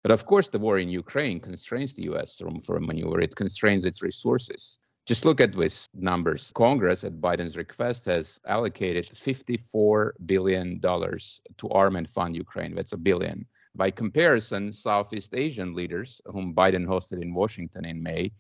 But 0.03 0.13
of 0.13 0.27
course, 0.27 0.49
the 0.49 0.59
war 0.59 0.79
in 0.79 0.89
Ukraine 0.89 1.41
constrains 1.41 1.95
the 1.95 2.05
US 2.13 2.41
room 2.43 2.61
for 2.61 2.81
maneuver. 2.81 3.21
It 3.21 3.37
constrains 3.37 3.85
its 3.85 4.03
resources. 4.03 4.79
Just 5.05 5.25
look 5.25 5.41
at 5.41 5.53
these 5.53 5.89
numbers. 5.95 6.53
Congress, 6.55 7.03
at 7.03 7.21
Biden's 7.21 7.57
request, 7.57 8.05
has 8.05 8.41
allocated 8.47 9.07
$54 9.09 10.13
billion 10.27 10.81
to 10.81 11.69
arm 11.71 11.97
and 11.97 12.09
fund 12.09 12.37
Ukraine. 12.37 12.75
That's 12.75 12.93
a 12.93 12.97
billion. 12.97 13.47
By 13.75 13.91
comparison, 13.91 14.71
Southeast 14.71 15.35
Asian 15.35 15.75
leaders, 15.75 16.21
whom 16.27 16.55
Biden 16.55 16.87
hosted 16.87 17.23
in 17.23 17.35
Washington 17.35 17.85
in 17.85 18.03
May, 18.03 18.33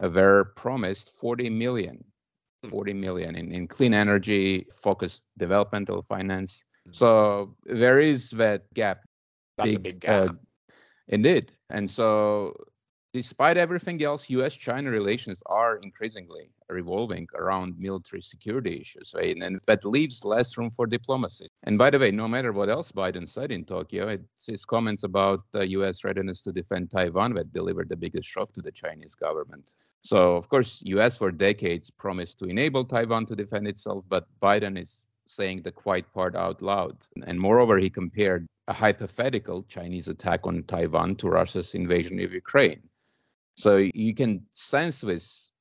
were 0.00 0.52
promised 0.56 1.10
40 1.18 1.50
million, 1.50 2.04
hmm. 2.62 2.70
40 2.70 2.94
million 2.94 3.34
in, 3.34 3.52
in 3.52 3.66
clean 3.66 3.92
energy, 3.92 4.66
focused 4.72 5.24
developmental 5.36 6.02
finance. 6.02 6.64
So 6.92 7.56
there 7.64 8.00
is 8.00 8.30
that 8.30 8.72
gap. 8.74 9.04
That's 9.56 9.70
big, 9.70 9.76
a 9.76 9.80
big 9.80 10.00
gap. 10.00 10.30
Uh, 10.30 10.32
indeed. 11.08 11.52
And 11.70 11.90
so 11.90 12.54
despite 13.12 13.56
everything 13.56 14.02
else, 14.02 14.30
US 14.30 14.54
China 14.54 14.90
relations 14.90 15.42
are 15.46 15.76
increasingly 15.78 16.50
revolving 16.68 17.26
around 17.34 17.78
military 17.78 18.20
security 18.20 18.78
issues, 18.80 19.14
right? 19.16 19.36
And 19.36 19.58
that 19.66 19.84
leaves 19.84 20.24
less 20.24 20.56
room 20.58 20.70
for 20.70 20.86
diplomacy. 20.86 21.48
And 21.64 21.78
by 21.78 21.90
the 21.90 21.98
way, 21.98 22.10
no 22.10 22.28
matter 22.28 22.52
what 22.52 22.68
else 22.68 22.92
Biden 22.92 23.28
said 23.28 23.50
in 23.50 23.64
Tokyo, 23.64 24.08
it's 24.08 24.46
his 24.46 24.64
comments 24.64 25.02
about 25.02 25.40
the 25.52 25.66
US 25.78 26.04
readiness 26.04 26.42
to 26.42 26.52
defend 26.52 26.90
Taiwan 26.90 27.34
that 27.34 27.52
delivered 27.52 27.88
the 27.88 27.96
biggest 27.96 28.28
shock 28.28 28.52
to 28.52 28.62
the 28.62 28.72
Chinese 28.72 29.14
government. 29.14 29.74
So, 30.02 30.36
of 30.36 30.48
course, 30.48 30.82
US 30.84 31.18
for 31.18 31.32
decades 31.32 31.90
promised 31.90 32.38
to 32.38 32.44
enable 32.44 32.84
Taiwan 32.84 33.26
to 33.26 33.34
defend 33.34 33.66
itself, 33.66 34.04
but 34.08 34.26
Biden 34.40 34.80
is 34.80 35.07
saying 35.28 35.62
the 35.62 35.70
quiet 35.70 36.06
part 36.14 36.34
out 36.34 36.62
loud. 36.62 36.96
And 37.26 37.38
moreover, 37.38 37.78
he 37.78 37.90
compared 37.90 38.46
a 38.66 38.72
hypothetical 38.72 39.62
Chinese 39.64 40.08
attack 40.08 40.40
on 40.44 40.62
Taiwan 40.64 41.16
to 41.16 41.28
Russia's 41.28 41.74
invasion 41.74 42.18
of 42.20 42.32
Ukraine. 42.32 42.82
So 43.56 43.76
you 43.92 44.14
can 44.14 44.46
sense 44.50 45.00
this 45.00 45.52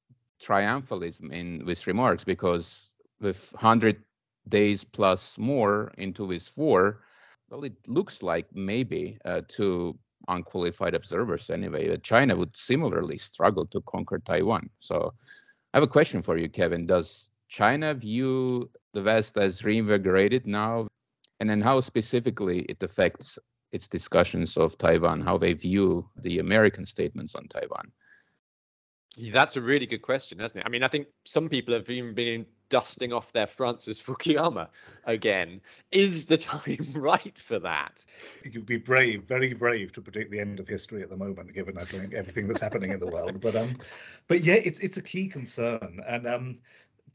triumphalism 0.41 1.31
in 1.31 1.65
these 1.65 1.86
remarks 1.86 2.24
because 2.24 2.89
with 3.19 3.51
100 3.53 4.01
days 4.47 4.83
plus 4.83 5.38
more 5.38 5.91
into 5.97 6.27
this 6.27 6.55
war, 6.55 7.01
well, 7.50 7.63
it 7.63 7.75
looks 7.88 8.24
like 8.24 8.47
maybe 8.53 9.17
uh, 9.25 9.41
to 9.50 9.97
unqualified 10.29 10.93
observers 10.93 11.50
anyway 11.50 11.88
that 11.89 12.03
China 12.03 12.36
would 12.36 12.55
similarly 12.55 13.17
struggle 13.17 13.65
to 13.65 13.81
conquer 13.81 14.19
Taiwan. 14.19 14.69
So 14.79 15.13
I 15.74 15.77
have 15.77 15.83
a 15.83 15.88
question 15.88 16.21
for 16.21 16.38
you, 16.38 16.50
Kevin. 16.50 16.86
Does 16.86 17.31
China 17.48 17.94
view 17.94 18.70
the 18.94 19.04
West 19.04 19.38
as 19.38 19.63
reinvigorated 19.63 20.46
now? 20.46 20.88
And 21.39 21.50
then 21.50 21.62
how 21.62 21.80
specifically 21.82 22.62
it 22.63 22.82
affects 22.82 23.38
its 23.72 23.88
discussions 23.88 24.58
of 24.58 24.77
Taiwan, 24.77 25.22
how 25.22 25.38
they 25.38 25.54
view 25.54 26.10
the 26.16 26.39
American 26.39 26.86
statements 26.86 27.36
on 27.36 27.48
Taiwan? 27.48 27.92
That's 29.32 29.56
a 29.56 29.62
really 29.62 29.88
good 29.88 30.04
question, 30.04 30.38
hasn't 30.39 30.62
it? 30.62 30.66
I 30.66 30.70
mean, 30.70 30.84
I 30.84 30.88
think 30.88 31.08
some 31.25 31.50
people 31.50 31.74
have 31.74 31.89
even 31.89 32.13
been 32.13 32.46
dusting 32.70 33.12
off 33.12 33.32
their 33.34 33.48
Francis 33.48 34.00
Fukuyama 34.04 34.68
again. 35.06 35.60
Is 35.92 36.27
the 36.27 36.38
time 36.38 36.92
right 36.96 37.38
for 37.48 37.58
that? 37.60 38.06
You'd 38.44 38.68
be 38.68 38.77
brave, 38.77 39.24
very 39.24 39.54
brave, 39.54 39.92
to 39.94 40.01
predict 40.01 40.30
the 40.30 40.39
end 40.39 40.60
of 40.60 40.68
history 40.68 41.01
at 41.01 41.10
the 41.10 41.18
moment, 41.18 41.54
given 41.54 41.77
I 41.80 41.86
think 41.86 42.13
everything 42.13 42.48
that's 42.48 42.62
happening 42.62 42.92
in 42.92 43.00
the 43.00 43.08
world. 43.08 43.42
But 43.42 43.56
um, 43.56 43.74
but 44.27 44.42
yeah, 44.42 44.56
it's 44.56 44.80
it's 44.82 44.98
a 44.98 45.01
key 45.01 45.27
concern. 45.27 46.00
And 46.08 46.27
um, 46.27 46.56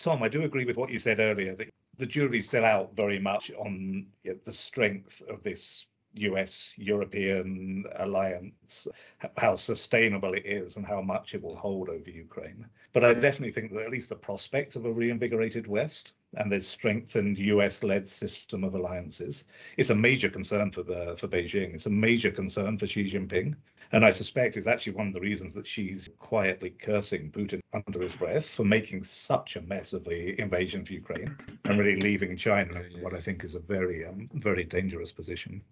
Tom, 0.02 0.20
I 0.20 0.28
do 0.28 0.42
agree 0.42 0.64
with 0.64 0.76
what 0.76 0.90
you 0.90 0.98
said 0.98 1.20
earlier 1.20 1.54
that 1.54 1.70
the 1.96 2.06
jury's 2.06 2.48
still 2.48 2.64
out 2.64 2.96
very 2.96 3.20
much 3.20 3.52
on 3.52 4.08
you 4.24 4.32
know, 4.32 4.38
the 4.44 4.52
strength 4.52 5.22
of 5.28 5.44
this 5.44 5.86
US 6.14 6.74
European 6.76 7.84
alliance, 7.94 8.88
how 9.36 9.54
sustainable 9.54 10.34
it 10.34 10.44
is 10.44 10.76
and 10.76 10.84
how 10.84 11.00
much 11.00 11.36
it 11.36 11.42
will 11.42 11.54
hold 11.54 11.88
over 11.88 12.10
Ukraine. 12.10 12.66
But 12.92 13.04
I 13.04 13.14
definitely 13.14 13.52
think 13.52 13.70
that 13.70 13.84
at 13.84 13.92
least 13.92 14.08
the 14.08 14.16
prospect 14.16 14.74
of 14.74 14.86
a 14.86 14.92
reinvigorated 14.92 15.68
West 15.68 16.14
and 16.36 16.50
this 16.50 16.66
strengthened 16.66 17.38
US 17.38 17.82
led 17.82 18.08
system 18.08 18.64
of 18.64 18.74
alliances. 18.74 19.44
It's 19.76 19.90
a 19.90 19.94
major 19.94 20.28
concern 20.28 20.70
for, 20.70 20.82
the, 20.82 21.14
for 21.18 21.28
Beijing. 21.28 21.74
It's 21.74 21.86
a 21.86 21.90
major 21.90 22.30
concern 22.30 22.78
for 22.78 22.86
Xi 22.86 23.04
Jinping. 23.04 23.54
And 23.92 24.04
I 24.04 24.10
suspect 24.10 24.56
it's 24.56 24.66
actually 24.66 24.94
one 24.94 25.08
of 25.08 25.14
the 25.14 25.20
reasons 25.20 25.54
that 25.54 25.66
Xi's 25.66 26.08
quietly 26.18 26.70
cursing 26.70 27.30
Putin 27.30 27.60
under 27.74 28.00
his 28.00 28.16
breath 28.16 28.48
for 28.48 28.64
making 28.64 29.04
such 29.04 29.56
a 29.56 29.62
mess 29.62 29.92
of 29.92 30.04
the 30.04 30.40
invasion 30.40 30.80
of 30.80 30.90
Ukraine 30.90 31.36
and 31.64 31.78
really 31.78 32.00
leaving 32.00 32.36
China 32.36 32.80
in 32.80 33.02
what 33.02 33.14
I 33.14 33.20
think 33.20 33.44
is 33.44 33.54
a 33.54 33.60
very, 33.60 34.06
um, 34.06 34.30
very 34.34 34.64
dangerous 34.64 35.12
position. 35.12 35.62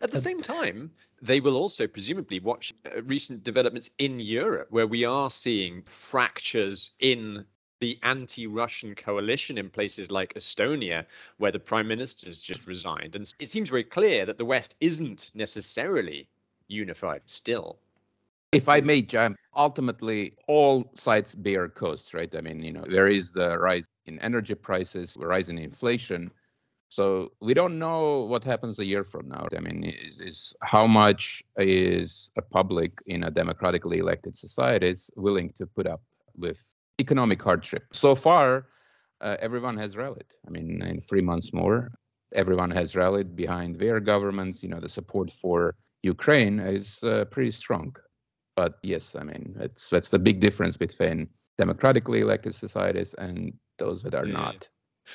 At 0.00 0.12
the 0.12 0.18
same 0.18 0.40
time, 0.40 0.92
they 1.20 1.40
will 1.40 1.56
also 1.56 1.88
presumably 1.88 2.38
watch 2.38 2.72
uh, 2.86 3.02
recent 3.02 3.42
developments 3.42 3.90
in 3.98 4.20
Europe, 4.20 4.68
where 4.70 4.86
we 4.86 5.04
are 5.04 5.28
seeing 5.28 5.82
fractures 5.82 6.92
in 7.00 7.44
the 7.80 7.98
anti-Russian 8.02 8.94
coalition 8.94 9.58
in 9.58 9.70
places 9.70 10.10
like 10.10 10.34
Estonia, 10.34 11.04
where 11.38 11.52
the 11.52 11.58
prime 11.58 11.88
minister 11.88 12.26
has 12.26 12.40
just 12.40 12.66
resigned, 12.66 13.14
and 13.16 13.32
it 13.38 13.48
seems 13.48 13.68
very 13.68 13.84
clear 13.84 14.26
that 14.26 14.38
the 14.38 14.44
West 14.44 14.76
isn't 14.80 15.30
necessarily 15.34 16.28
unified 16.68 17.22
still. 17.26 17.78
If 18.52 18.68
I 18.68 18.80
may, 18.80 19.02
John, 19.02 19.36
ultimately 19.54 20.34
all 20.46 20.90
sides 20.94 21.34
bear 21.34 21.68
costs, 21.68 22.14
right? 22.14 22.34
I 22.34 22.40
mean, 22.40 22.62
you 22.62 22.72
know, 22.72 22.84
there 22.88 23.08
is 23.08 23.32
the 23.32 23.58
rise 23.58 23.86
in 24.06 24.18
energy 24.20 24.54
prices, 24.54 25.16
rise 25.20 25.50
in 25.50 25.58
inflation, 25.58 26.30
so 26.88 27.32
we 27.40 27.52
don't 27.52 27.78
know 27.78 28.22
what 28.24 28.42
happens 28.44 28.78
a 28.78 28.86
year 28.86 29.04
from 29.04 29.28
now. 29.28 29.46
I 29.54 29.60
mean, 29.60 29.84
is, 29.84 30.20
is 30.20 30.54
how 30.62 30.86
much 30.86 31.44
is 31.58 32.30
a 32.38 32.42
public 32.42 32.92
in 33.06 33.24
a 33.24 33.30
democratically 33.30 33.98
elected 33.98 34.34
society 34.36 34.88
is 34.88 35.10
willing 35.14 35.50
to 35.56 35.66
put 35.66 35.86
up 35.86 36.00
with 36.34 36.74
economic 36.98 37.42
hardship? 37.42 37.84
So 37.92 38.14
far, 38.14 38.66
uh, 39.20 39.36
everyone 39.40 39.76
has 39.76 39.96
rallied. 39.96 40.32
I 40.46 40.50
mean, 40.50 40.82
in 40.82 41.00
three 41.00 41.20
months 41.20 41.52
more, 41.52 41.92
everyone 42.34 42.70
has 42.70 42.94
rallied 42.94 43.34
behind 43.34 43.78
their 43.78 44.00
governments. 44.00 44.62
You 44.62 44.68
know, 44.68 44.80
the 44.80 44.88
support 44.88 45.30
for 45.30 45.74
Ukraine 46.02 46.60
is 46.60 47.02
uh, 47.02 47.24
pretty 47.30 47.50
strong. 47.50 47.96
But 48.56 48.78
yes, 48.82 49.14
I 49.14 49.22
mean, 49.22 49.56
it's 49.60 49.88
that's 49.88 50.10
the 50.10 50.18
big 50.18 50.40
difference 50.40 50.76
between 50.76 51.28
democratically 51.58 52.20
elected 52.20 52.54
societies 52.54 53.14
and 53.14 53.52
those 53.78 54.02
that 54.02 54.14
are 54.14 54.26
yeah. 54.26 54.32
not. 54.32 54.68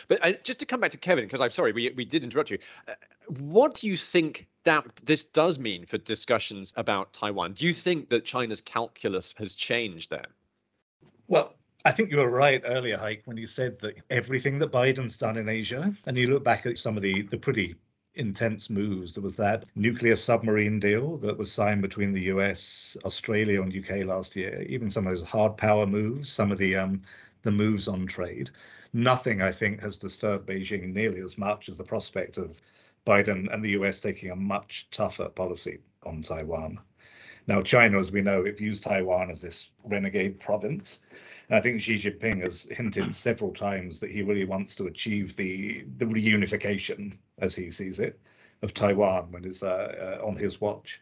But 0.07 0.25
uh, 0.25 0.33
just 0.43 0.59
to 0.59 0.65
come 0.65 0.79
back 0.79 0.91
to 0.91 0.97
Kevin, 0.97 1.25
because 1.25 1.41
I'm 1.41 1.51
sorry, 1.51 1.71
we, 1.71 1.93
we 1.95 2.05
did 2.05 2.23
interrupt 2.23 2.49
you. 2.49 2.57
Uh, 2.87 2.93
what 3.27 3.75
do 3.75 3.87
you 3.87 3.97
think 3.97 4.47
that 4.65 4.85
this 5.03 5.23
does 5.23 5.59
mean 5.59 5.85
for 5.85 5.97
discussions 5.99 6.73
about 6.77 7.13
Taiwan? 7.13 7.53
Do 7.53 7.65
you 7.65 7.73
think 7.73 8.09
that 8.09 8.25
China's 8.25 8.61
calculus 8.61 9.33
has 9.37 9.55
changed 9.55 10.09
there? 10.09 10.25
Well, 11.27 11.53
I 11.85 11.91
think 11.91 12.11
you 12.11 12.17
were 12.17 12.29
right 12.29 12.61
earlier, 12.63 12.97
Haik, 12.97 13.23
when 13.25 13.35
you 13.35 13.45
said 13.45 13.77
that 13.81 13.95
everything 14.09 14.57
that 14.59 14.71
Biden's 14.71 15.17
done 15.17 15.35
in 15.35 15.49
Asia, 15.49 15.93
and 16.05 16.17
you 16.17 16.27
look 16.27 16.43
back 16.43 16.65
at 16.65 16.77
some 16.77 16.95
of 16.95 17.03
the, 17.03 17.23
the 17.23 17.37
pretty 17.37 17.75
intense 18.15 18.69
moves. 18.69 19.15
There 19.15 19.23
was 19.23 19.35
that 19.35 19.65
nuclear 19.75 20.15
submarine 20.15 20.79
deal 20.79 21.17
that 21.17 21.37
was 21.37 21.51
signed 21.51 21.81
between 21.81 22.13
the 22.13 22.21
US, 22.33 22.95
Australia, 23.03 23.61
and 23.61 23.75
UK 23.75 24.05
last 24.05 24.33
year. 24.35 24.61
Even 24.69 24.89
some 24.89 25.07
of 25.07 25.11
those 25.11 25.27
hard 25.27 25.57
power 25.57 25.85
moves, 25.85 26.31
some 26.31 26.53
of 26.53 26.57
the 26.57 26.75
um, 26.77 26.99
the 27.41 27.51
moves 27.51 27.89
on 27.89 28.07
trade. 28.07 28.49
Nothing, 28.93 29.41
I 29.41 29.51
think, 29.51 29.81
has 29.81 29.97
disturbed 29.97 30.47
Beijing 30.47 30.93
nearly 30.93 31.19
as 31.19 31.37
much 31.37 31.67
as 31.67 31.77
the 31.77 31.83
prospect 31.83 32.37
of 32.37 32.61
Biden 33.05 33.53
and 33.53 33.61
the 33.61 33.71
US 33.71 33.99
taking 33.99 34.31
a 34.31 34.37
much 34.37 34.87
tougher 34.91 35.27
policy 35.27 35.79
on 36.03 36.21
Taiwan. 36.21 36.79
Now, 37.45 37.62
China, 37.62 38.00
as 38.00 38.12
we 38.12 38.21
know, 38.21 38.43
it 38.43 38.57
views 38.57 38.79
Taiwan 38.79 39.29
as 39.29 39.41
this 39.41 39.71
renegade 39.83 40.39
province. 40.39 41.01
And 41.50 41.57
I 41.57 41.62
think 41.62 41.81
Xi 41.81 41.95
Jinping 41.95 42.41
has 42.41 42.67
hinted 42.71 43.13
several 43.13 43.53
times 43.53 44.00
that 44.00 44.12
he 44.12 44.21
really 44.21 44.45
wants 44.45 44.75
to 44.75 44.88
achieve 44.88 45.35
the, 45.35 45.85
the 45.97 46.05
reunification, 46.05 47.17
as 47.39 47.55
he 47.55 47.69
sees 47.69 48.00
it, 48.00 48.17
of 48.62 48.73
Taiwan 48.73 49.31
when 49.31 49.43
it's 49.43 49.62
uh, 49.62 50.19
uh, 50.21 50.25
on 50.25 50.38
his 50.38 50.62
watch. 50.62 51.01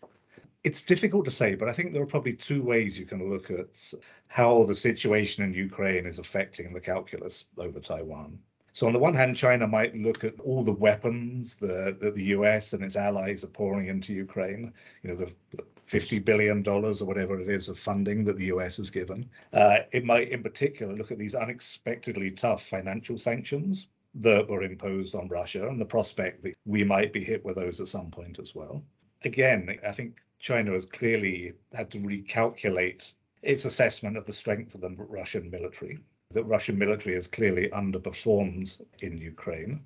It's 0.64 0.82
difficult 0.82 1.26
to 1.26 1.32
say, 1.32 1.56
but 1.56 1.70
I 1.70 1.74
think 1.74 1.94
there 1.94 2.02
are 2.02 2.08
probably 2.08 2.34
two 2.34 2.64
ways 2.64 2.98
you 2.98 3.06
can 3.06 3.30
look 3.30 3.52
at 3.52 3.94
how 4.28 4.64
the 4.64 4.76
situation 4.76 5.44
in 5.44 5.54
Ukraine 5.54 6.06
is 6.06 6.20
affecting 6.20 6.74
the 6.74 6.80
calculus 6.80 7.46
over 7.58 7.80
Taiwan. 7.80 8.40
So 8.74 8.88
on 8.88 8.94
the 8.94 9.00
one 9.00 9.14
hand, 9.14 9.36
China 9.36 9.68
might 9.68 9.96
look 9.96 10.24
at 10.24 10.40
all 10.40 10.64
the 10.64 10.72
weapons 10.72 11.56
that 11.56 12.00
the, 12.00 12.12
the 12.12 12.24
US 12.36 12.74
and 12.74 12.84
its 12.84 12.96
allies 12.96 13.44
are 13.44 13.48
pouring 13.48 13.88
into 13.88 14.14
Ukraine, 14.14 14.74
you 15.04 15.10
know, 15.10 15.16
the, 15.16 15.34
the 15.52 15.64
$50 15.88 16.24
billion 16.24 16.66
or 16.66 16.94
whatever 17.06 17.40
it 17.40 17.50
is 17.50 17.68
of 17.68 17.78
funding 17.78 18.24
that 18.24 18.38
the 18.38 18.46
US 18.46 18.78
has 18.78 18.90
given. 18.90 19.30
Uh, 19.52 19.80
it 19.92 20.06
might, 20.06 20.30
in 20.30 20.42
particular, 20.42 20.94
look 20.94 21.12
at 21.12 21.18
these 21.18 21.36
unexpectedly 21.36 22.32
tough 22.32 22.64
financial 22.64 23.18
sanctions 23.18 23.88
that 24.16 24.48
were 24.48 24.64
imposed 24.64 25.16
on 25.16 25.28
Russia 25.28 25.68
and 25.68 25.80
the 25.80 25.86
prospect 25.86 26.42
that 26.44 26.56
we 26.66 26.84
might 26.84 27.12
be 27.12 27.24
hit 27.24 27.44
with 27.44 27.56
those 27.56 27.82
at 27.82 27.88
some 27.88 28.10
point 28.10 28.40
as 28.40 28.56
well. 28.56 28.84
Again, 29.24 29.78
I 29.86 29.92
think 29.92 30.22
China 30.40 30.72
has 30.72 30.86
clearly 30.86 31.54
had 31.74 31.92
to 31.92 32.00
recalculate 32.00 33.14
its 33.42 33.66
assessment 33.66 34.18
of 34.18 34.26
the 34.26 34.34
strength 34.34 34.76
of 34.76 34.82
the 34.82 34.96
Russian 34.98 35.50
military. 35.50 36.00
The 36.34 36.44
Russian 36.44 36.78
military 36.78 37.16
has 37.16 37.28
clearly 37.28 37.70
underperformed 37.70 38.82
in 39.00 39.18
Ukraine. 39.18 39.84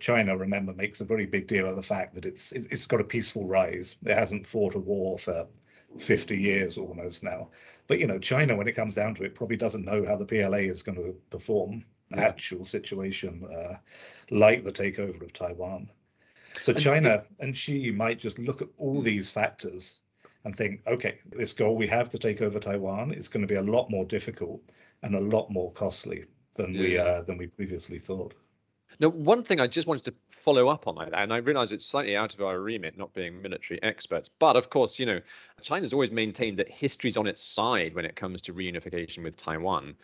China, 0.00 0.36
remember, 0.36 0.72
makes 0.72 1.00
a 1.00 1.04
very 1.04 1.24
big 1.24 1.46
deal 1.46 1.68
of 1.68 1.76
the 1.76 1.82
fact 1.82 2.14
that 2.14 2.26
it's 2.26 2.52
it's 2.52 2.86
got 2.86 3.00
a 3.00 3.04
peaceful 3.04 3.46
rise. 3.46 3.96
It 4.04 4.14
hasn't 4.14 4.46
fought 4.46 4.74
a 4.74 4.80
war 4.80 5.18
for 5.18 5.46
50 5.98 6.36
years 6.36 6.78
almost 6.78 7.22
now. 7.22 7.50
But 7.86 8.00
you 8.00 8.06
know, 8.06 8.18
China, 8.18 8.56
when 8.56 8.66
it 8.66 8.74
comes 8.76 8.96
down 8.96 9.14
to 9.14 9.24
it, 9.24 9.34
probably 9.34 9.56
doesn't 9.56 9.84
know 9.84 10.04
how 10.04 10.16
the 10.16 10.26
PLA 10.26 10.58
is 10.58 10.82
going 10.82 10.96
to 10.96 11.14
perform. 11.30 11.84
Actual 12.12 12.64
situation 12.64 13.44
uh, 13.44 13.76
like 14.30 14.62
the 14.62 14.72
takeover 14.72 15.22
of 15.22 15.32
Taiwan. 15.32 15.90
So 16.60 16.72
China 16.72 17.24
and 17.40 17.56
Xi 17.56 17.90
might 17.90 18.18
just 18.18 18.38
look 18.38 18.62
at 18.62 18.68
all 18.78 19.00
these 19.00 19.30
factors 19.30 19.96
and 20.44 20.54
think, 20.54 20.82
okay, 20.86 21.18
this 21.26 21.52
goal 21.52 21.76
we 21.76 21.86
have 21.88 22.08
to 22.10 22.18
take 22.18 22.42
over 22.42 22.60
Taiwan 22.60 23.12
is 23.12 23.28
going 23.28 23.40
to 23.40 23.52
be 23.52 23.58
a 23.58 23.62
lot 23.62 23.90
more 23.90 24.04
difficult 24.04 24.60
and 25.04 25.14
a 25.14 25.20
lot 25.20 25.50
more 25.50 25.70
costly 25.72 26.24
than 26.56 26.74
yeah. 26.74 26.80
we 26.80 26.98
uh, 26.98 27.20
than 27.22 27.38
we 27.38 27.46
previously 27.46 27.98
thought. 27.98 28.34
Now, 29.00 29.08
one 29.08 29.42
thing 29.42 29.60
I 29.60 29.66
just 29.66 29.86
wanted 29.86 30.04
to 30.04 30.14
follow 30.30 30.68
up 30.68 30.86
on 30.86 30.96
that, 30.96 31.14
and 31.14 31.32
I 31.32 31.38
realize 31.38 31.72
it's 31.72 31.86
slightly 31.86 32.16
out 32.16 32.34
of 32.34 32.40
our 32.40 32.60
remit, 32.60 32.96
not 32.96 33.12
being 33.12 33.42
military 33.42 33.82
experts, 33.82 34.28
but 34.28 34.56
of 34.56 34.70
course, 34.70 34.98
you 34.98 35.06
know, 35.06 35.20
China's 35.62 35.92
always 35.92 36.10
maintained 36.10 36.58
that 36.58 36.70
history's 36.70 37.16
on 37.16 37.26
its 37.26 37.42
side 37.42 37.94
when 37.94 38.04
it 38.04 38.14
comes 38.14 38.40
to 38.42 38.54
reunification 38.54 39.24
with 39.24 39.36
Taiwan. 39.36 39.94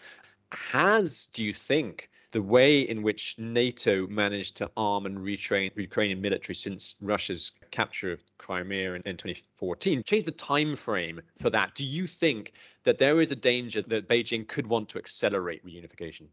Has, 0.53 1.27
do 1.27 1.45
you 1.45 1.55
think, 1.55 2.11
the 2.33 2.43
way 2.43 2.81
in 2.83 3.03
which 3.03 3.35
NATO 3.39 4.07
managed 4.07 4.57
to 4.57 4.71
arm 4.77 5.07
and 5.07 5.19
retrain 5.19 5.75
the 5.75 5.83
Ukrainian 5.83 6.21
military 6.21 6.55
since 6.55 6.95
Russia's 7.01 7.53
capture 7.71 8.13
of 8.13 8.21
Crimea 8.39 8.95
in, 8.95 9.03
in 9.03 9.17
2014 9.17 10.03
changed 10.05 10.27
the 10.27 10.33
time 10.33 10.77
frame 10.77 11.21
for 11.41 11.51
that. 11.51 11.75
Do 11.75 11.85
you 11.85 12.07
think 12.07 12.53
that 12.85 12.99
there 12.99 13.21
is 13.21 13.31
a 13.31 13.37
danger 13.37 13.83
that 13.83 14.09
Beijing 14.09 14.47
could 14.49 14.67
want 14.67 14.89
to 14.91 14.99
accelerate 14.99 15.65
reunification? 15.65 16.29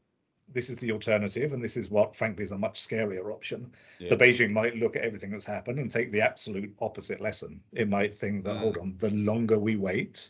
this 0.54 0.70
is 0.70 0.78
the 0.78 0.92
alternative, 0.92 1.54
and 1.54 1.64
this 1.64 1.76
is 1.76 1.90
what, 1.90 2.16
frankly, 2.16 2.44
is 2.44 2.52
a 2.52 2.58
much 2.58 2.80
scarier 2.80 3.32
option. 3.32 3.70
Yeah. 4.00 4.10
The 4.10 4.18
Beijing 4.18 4.52
might 4.52 4.78
look 4.78 4.96
at 4.96 5.02
everything 5.02 5.32
that's 5.32 5.46
happened 5.46 5.80
and 5.80 5.92
take 5.92 6.12
the 6.12 6.22
absolute 6.22 6.74
opposite 6.80 7.20
lesson. 7.20 7.60
It 7.74 7.90
might 7.90 8.14
think 8.14 8.46
that, 8.46 8.56
mm. 8.56 8.60
hold 8.60 8.78
on, 8.78 8.96
the 8.98 9.12
longer 9.12 9.60
we 9.60 9.76
wait, 9.76 10.30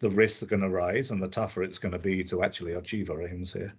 the 0.00 0.10
risks 0.10 0.42
are 0.42 0.46
going 0.46 0.62
to 0.62 0.68
rise, 0.68 1.10
and 1.10 1.22
the 1.22 1.28
tougher 1.28 1.62
it's 1.62 1.78
going 1.78 1.92
to 1.92 1.98
be 1.98 2.24
to 2.24 2.42
actually 2.42 2.72
achieve 2.72 3.10
our 3.10 3.26
aims 3.26 3.52
here. 3.52 3.72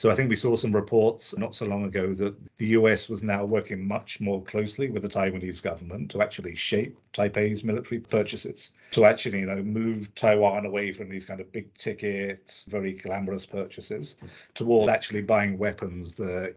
So 0.00 0.08
I 0.08 0.14
think 0.14 0.30
we 0.30 0.36
saw 0.36 0.56
some 0.56 0.74
reports 0.74 1.36
not 1.36 1.54
so 1.54 1.66
long 1.66 1.84
ago 1.84 2.14
that 2.14 2.34
the 2.56 2.68
US 2.68 3.10
was 3.10 3.22
now 3.22 3.44
working 3.44 3.86
much 3.86 4.18
more 4.18 4.42
closely 4.42 4.88
with 4.88 5.02
the 5.02 5.10
Taiwanese 5.10 5.62
government 5.62 6.10
to 6.12 6.22
actually 6.22 6.56
shape 6.56 6.98
Taipei's 7.12 7.62
military 7.62 8.00
purchases, 8.00 8.70
to 8.92 9.04
actually, 9.04 9.40
you 9.40 9.44
know, 9.44 9.62
move 9.62 10.14
Taiwan 10.14 10.64
away 10.64 10.94
from 10.94 11.10
these 11.10 11.26
kind 11.26 11.38
of 11.38 11.52
big 11.52 11.76
ticket, 11.76 12.64
very 12.66 12.94
glamorous 12.94 13.44
purchases 13.44 14.16
toward 14.54 14.88
actually 14.88 15.20
buying 15.20 15.58
weapons 15.58 16.16
that 16.16 16.54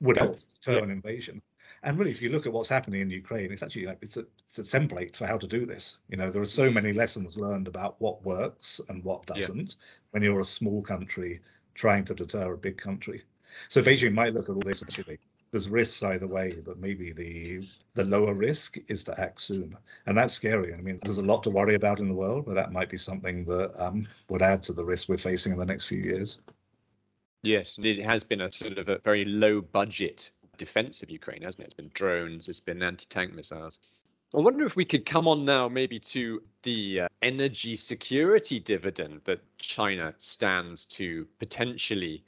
would 0.00 0.16
help 0.16 0.38
deter 0.38 0.78
an 0.78 0.92
invasion. 0.92 1.42
And 1.82 1.98
really, 1.98 2.12
if 2.12 2.22
you 2.22 2.28
look 2.28 2.46
at 2.46 2.52
what's 2.52 2.68
happening 2.68 3.00
in 3.00 3.10
Ukraine, 3.10 3.50
it's 3.50 3.64
actually 3.64 3.86
like 3.86 3.98
it's 4.02 4.18
a 4.18 4.24
it's 4.46 4.60
a 4.60 4.62
template 4.62 5.16
for 5.16 5.26
how 5.26 5.36
to 5.36 5.48
do 5.48 5.66
this. 5.66 5.98
You 6.10 6.16
know, 6.16 6.30
there 6.30 6.42
are 6.42 6.46
so 6.62 6.70
many 6.70 6.92
lessons 6.92 7.36
learned 7.36 7.66
about 7.66 8.00
what 8.00 8.24
works 8.24 8.80
and 8.88 9.02
what 9.02 9.26
doesn't 9.26 9.70
yeah. 9.70 9.86
when 10.12 10.22
you're 10.22 10.38
a 10.38 10.44
small 10.44 10.80
country 10.80 11.40
trying 11.74 12.04
to 12.04 12.14
deter 12.14 12.52
a 12.52 12.58
big 12.58 12.76
country. 12.76 13.22
So 13.68 13.82
Beijing 13.82 14.14
might 14.14 14.34
look 14.34 14.48
at 14.48 14.54
all 14.54 14.62
this 14.62 14.82
actually. 14.82 15.18
There's 15.50 15.68
risks 15.68 16.02
either 16.02 16.26
way, 16.26 16.52
but 16.64 16.78
maybe 16.78 17.12
the 17.12 17.68
the 17.94 18.04
lower 18.04 18.34
risk 18.34 18.76
is 18.88 19.04
to 19.04 19.20
act 19.20 19.40
soon, 19.40 19.76
and 20.06 20.18
that's 20.18 20.34
scary. 20.34 20.74
I 20.74 20.78
mean, 20.78 20.98
there's 21.04 21.18
a 21.18 21.22
lot 21.22 21.44
to 21.44 21.50
worry 21.50 21.74
about 21.74 22.00
in 22.00 22.08
the 22.08 22.14
world, 22.14 22.44
but 22.44 22.54
that 22.56 22.72
might 22.72 22.90
be 22.90 22.96
something 22.96 23.44
that 23.44 23.72
um, 23.80 24.08
would 24.28 24.42
add 24.42 24.64
to 24.64 24.72
the 24.72 24.84
risk 24.84 25.08
we're 25.08 25.16
facing 25.16 25.52
in 25.52 25.58
the 25.58 25.64
next 25.64 25.84
few 25.84 25.98
years. 25.98 26.38
Yes, 27.44 27.78
it 27.80 28.04
has 28.04 28.24
been 28.24 28.40
a 28.40 28.50
sort 28.50 28.78
of 28.78 28.88
a 28.88 28.98
very 29.04 29.24
low 29.24 29.60
budget 29.60 30.32
defense 30.56 31.02
of 31.02 31.10
Ukraine, 31.10 31.42
hasn't 31.42 31.62
it? 31.62 31.66
It's 31.66 31.74
been 31.74 31.90
drones, 31.94 32.48
it's 32.48 32.58
been 32.58 32.82
anti-tank 32.82 33.34
missiles. 33.34 33.78
I 34.36 34.40
wonder 34.40 34.66
if 34.66 34.74
we 34.74 34.84
could 34.84 35.06
come 35.06 35.28
on 35.28 35.44
now 35.44 35.68
maybe 35.68 36.00
to 36.00 36.42
the 36.64 37.02
uh, 37.02 37.08
energy 37.22 37.76
security 37.76 38.58
dividend 38.58 39.20
that 39.26 39.38
China 39.58 40.12
stands 40.18 40.86
to 40.86 41.24
potentially 41.38 42.24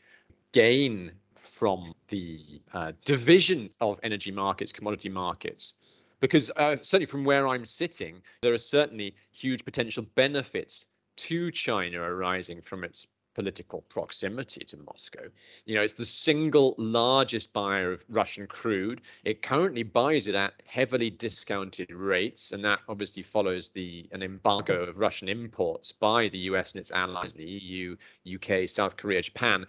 gain 0.53 1.11
from 1.35 1.93
the 2.09 2.61
uh, 2.73 2.93
division 3.05 3.71
of 3.81 3.99
energy 4.05 4.31
markets, 4.31 4.71
commodity 4.71 5.09
markets. 5.09 5.73
Because 6.21 6.49
uh, 6.57 6.77
certainly 6.77 7.07
from 7.07 7.25
where 7.25 7.49
I'm 7.49 7.65
sitting, 7.65 8.23
there 8.41 8.55
are 8.55 8.59
certainly 8.59 9.17
huge 9.33 9.65
potential 9.65 10.05
benefits 10.15 10.87
to 11.17 11.51
China 11.51 12.03
arising 12.03 12.63
from 12.63 12.85
its 12.85 13.09
political 13.37 13.83
proximity 13.91 14.65
to 14.65 14.79
Moscow. 14.79 15.29
You 15.67 15.75
know, 15.75 15.83
it's 15.83 15.93
the 15.93 16.07
single 16.07 16.75
largest 16.79 17.53
buyer 17.53 17.93
of 17.93 18.03
Russian 18.09 18.47
crude. 18.47 19.03
It 19.27 19.43
currently 19.43 19.83
buys 19.83 20.27
it 20.27 20.35
at 20.35 20.55
heavily 20.65 21.11
discounted 21.11 21.91
rates, 21.91 22.53
and 22.53 22.65
that 22.65 22.79
obviously 22.89 23.23
follows 23.23 23.69
the 23.69 24.09
an 24.13 24.23
embargo 24.23 24.85
of 24.85 24.97
Russian 24.97 25.29
imports 25.29 25.93
by 25.93 26.31
the 26.31 26.39
US 26.51 26.73
and 26.73 26.81
its 26.81 26.91
allies 26.91 27.35
the 27.35 27.45
EU, 27.45 27.95
UK, 28.37 28.67
South 28.67 28.97
Korea, 28.97 29.21
Japan. 29.21 29.67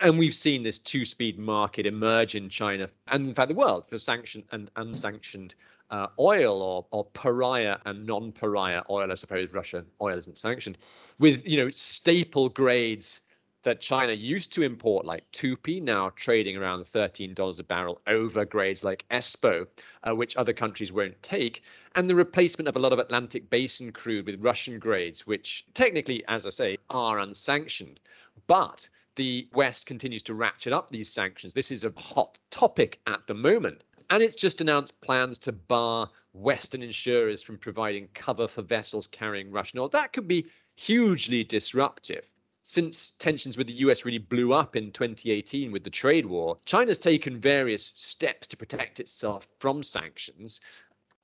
And 0.00 0.16
we've 0.16 0.34
seen 0.34 0.62
this 0.62 0.78
two-speed 0.78 1.36
market 1.36 1.86
emerge 1.86 2.36
in 2.36 2.48
China 2.48 2.88
and 3.08 3.26
in 3.26 3.34
fact 3.34 3.48
the 3.48 3.54
world 3.54 3.88
for 3.88 3.98
sanctioned 3.98 4.44
and 4.52 4.70
unsanctioned 4.76 5.56
uh, 5.90 6.06
oil 6.20 6.62
or, 6.62 6.86
or 6.92 7.06
pariah 7.06 7.78
and 7.86 8.06
non-pariah 8.06 8.82
oil. 8.88 9.10
I 9.10 9.16
suppose 9.16 9.52
Russian 9.52 9.84
oil 10.00 10.16
isn't 10.16 10.38
sanctioned 10.38 10.78
with 11.20 11.46
you 11.46 11.58
know 11.58 11.70
staple 11.70 12.48
grades 12.48 13.20
that 13.62 13.80
China 13.80 14.14
used 14.14 14.54
to 14.54 14.62
import, 14.62 15.04
like 15.04 15.30
2P, 15.32 15.82
now 15.82 16.10
trading 16.16 16.56
around 16.56 16.82
$13 16.86 17.60
a 17.60 17.62
barrel 17.62 18.00
over 18.06 18.46
grades 18.46 18.82
like 18.82 19.04
ESPO, 19.10 19.66
uh, 20.08 20.14
which 20.14 20.34
other 20.38 20.54
countries 20.54 20.92
won't 20.92 21.22
take, 21.22 21.62
and 21.94 22.08
the 22.08 22.14
replacement 22.14 22.68
of 22.68 22.76
a 22.76 22.78
lot 22.78 22.94
of 22.94 22.98
Atlantic 22.98 23.50
Basin 23.50 23.92
crude 23.92 24.24
with 24.24 24.40
Russian 24.40 24.78
grades, 24.78 25.26
which 25.26 25.66
technically, 25.74 26.24
as 26.26 26.46
I 26.46 26.50
say, 26.50 26.78
are 26.88 27.18
unsanctioned. 27.18 28.00
But 28.46 28.88
the 29.16 29.46
West 29.52 29.84
continues 29.84 30.22
to 30.22 30.34
ratchet 30.34 30.72
up 30.72 30.90
these 30.90 31.12
sanctions. 31.12 31.52
This 31.52 31.70
is 31.70 31.84
a 31.84 31.92
hot 31.96 32.38
topic 32.50 32.98
at 33.06 33.26
the 33.26 33.34
moment. 33.34 33.82
And 34.08 34.22
it's 34.22 34.34
just 34.34 34.62
announced 34.62 34.98
plans 35.02 35.38
to 35.40 35.52
bar 35.52 36.08
Western 36.32 36.82
insurers 36.82 37.42
from 37.42 37.58
providing 37.58 38.08
cover 38.14 38.48
for 38.48 38.62
vessels 38.62 39.06
carrying 39.08 39.50
Russian 39.50 39.80
oil. 39.80 39.88
That 39.88 40.12
could 40.12 40.26
be 40.26 40.46
hugely 40.80 41.44
disruptive. 41.44 42.26
Since 42.62 43.10
tensions 43.18 43.58
with 43.58 43.66
the 43.66 43.82
US 43.84 44.06
really 44.06 44.18
blew 44.18 44.54
up 44.54 44.76
in 44.76 44.92
2018 44.92 45.72
with 45.72 45.84
the 45.84 45.90
trade 45.90 46.24
war, 46.24 46.56
China's 46.64 46.98
taken 46.98 47.38
various 47.38 47.92
steps 47.96 48.48
to 48.48 48.56
protect 48.56 48.98
itself 48.98 49.46
from 49.58 49.82
sanctions. 49.82 50.58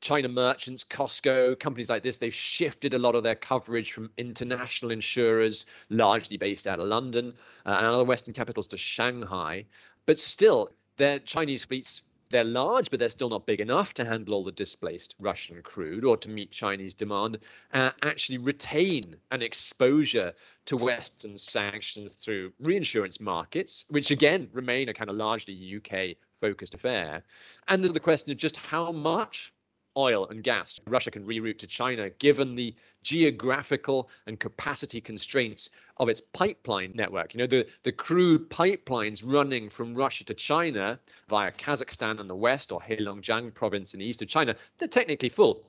China 0.03 0.29
merchants, 0.29 0.85
COSCO, 0.85 1.59
companies 1.59 1.89
like 1.89 2.03
this, 2.03 2.19
they've 2.19 2.35
shifted 2.35 2.93
a 2.93 2.99
lot 2.99 3.15
of 3.15 3.23
their 3.23 3.35
coverage 3.35 3.93
from 3.93 4.11
international 4.19 4.91
insurers, 4.91 5.65
largely 5.89 6.37
based 6.37 6.67
out 6.67 6.79
of 6.79 6.89
London 6.89 7.33
uh, 7.65 7.77
and 7.79 7.87
other 7.87 8.05
Western 8.05 8.35
capitals, 8.35 8.67
to 8.67 8.77
Shanghai. 8.77 9.65
But 10.05 10.19
still, 10.19 10.69
their 10.99 11.19
Chinese 11.21 11.65
fleets 11.65 12.03
they're 12.31 12.45
large, 12.45 12.91
but 12.91 12.99
they're 12.99 13.09
still 13.09 13.29
not 13.29 13.47
big 13.47 13.61
enough 13.61 13.95
to 13.95 14.05
handle 14.05 14.35
all 14.35 14.45
the 14.45 14.53
displaced 14.53 15.15
Russian 15.21 15.63
crude 15.63 16.05
or 16.05 16.17
to 16.17 16.29
meet 16.29 16.51
Chinese 16.51 16.95
demand, 16.95 17.39
uh, 17.73 17.91
actually 18.03 18.39
retain 18.39 19.17
an 19.31 19.43
exposure 19.43 20.33
to 20.67 20.77
Western 20.77 21.39
sanctions 21.39 22.15
through 22.15 22.53
reinsurance 22.61 23.21
markets, 23.21 23.85
which 23.89 24.11
again 24.11 24.49
remain 24.53 24.89
a 24.89 24.95
kind 24.95 25.11
of 25.11 25.17
largely 25.17 25.77
UK 25.77 26.17
focused 26.41 26.75
affair. 26.75 27.23
And 27.69 27.83
there's 27.83 27.95
the 27.95 28.01
question 28.01 28.33
of 28.33 28.39
just 28.39 28.57
how 28.57 28.93
much 28.93 29.53
oil 29.97 30.27
and 30.29 30.43
gas 30.43 30.79
Russia 30.87 31.11
can 31.11 31.25
reroute 31.25 31.59
to 31.59 31.67
China, 31.67 32.11
given 32.11 32.55
the 32.55 32.75
geographical 33.03 34.09
and 34.27 34.39
capacity 34.39 35.01
constraints 35.01 35.71
of 35.99 36.09
its 36.09 36.21
pipeline 36.33 36.93
network. 36.95 37.35
You 37.35 37.39
know, 37.39 37.47
the, 37.47 37.67
the 37.85 37.93
crude 37.93 38.51
pipelines 38.51 39.23
running 39.25 39.71
from 39.71 39.95
Russia 39.95 40.25
to 40.25 40.35
China 40.35 40.99
via 41.29 41.53
Kazakhstan 41.53 42.21
in 42.21 42.27
the 42.27 42.37
west 42.37 42.73
or 42.73 42.81
Heilongjiang 42.81 43.55
province 43.55 43.95
in 43.95 44.01
the 44.01 44.07
east 44.07 44.23
of 44.23 44.29
China, 44.29 44.55
they're 44.79 44.89
technically 44.89 45.29
full. 45.29 45.63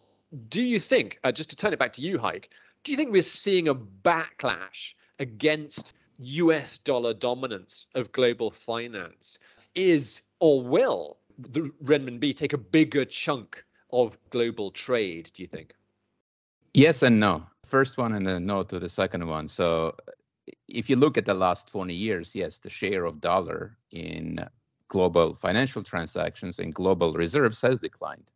Do 0.49 0.61
you 0.61 0.79
think, 0.79 1.19
uh, 1.23 1.31
just 1.31 1.49
to 1.51 1.55
turn 1.55 1.73
it 1.73 1.79
back 1.79 1.93
to 1.93 2.01
you, 2.01 2.17
Haik, 2.17 2.49
do 2.83 2.91
you 2.91 2.97
think 2.97 3.11
we're 3.11 3.23
seeing 3.23 3.67
a 3.67 3.75
backlash 3.75 4.93
against 5.19 5.93
US 6.19 6.79
dollar 6.79 7.13
dominance 7.13 7.87
of 7.95 8.11
global 8.11 8.51
finance? 8.51 9.39
Is 9.75 10.21
or 10.39 10.61
will 10.61 11.17
the 11.37 11.71
renminbi 11.83 12.35
take 12.35 12.53
a 12.53 12.57
bigger 12.57 13.05
chunk 13.05 13.63
of 13.91 14.17
global 14.29 14.71
trade, 14.71 15.31
do 15.33 15.43
you 15.43 15.47
think? 15.47 15.73
Yes 16.73 17.01
and 17.01 17.19
no. 17.19 17.45
First 17.65 17.97
one 17.97 18.13
and 18.13 18.25
then 18.25 18.45
no 18.45 18.63
to 18.63 18.79
the 18.79 18.89
second 18.89 19.27
one. 19.27 19.47
So 19.47 19.95
if 20.67 20.89
you 20.89 20.95
look 20.95 21.17
at 21.17 21.25
the 21.25 21.33
last 21.33 21.67
20 21.69 21.93
years, 21.93 22.33
yes, 22.35 22.59
the 22.59 22.69
share 22.69 23.05
of 23.05 23.19
dollar 23.21 23.77
in 23.91 24.45
global 24.87 25.33
financial 25.33 25.83
transactions 25.83 26.59
and 26.59 26.73
global 26.73 27.13
reserves 27.13 27.61
has 27.61 27.79
declined. 27.79 28.29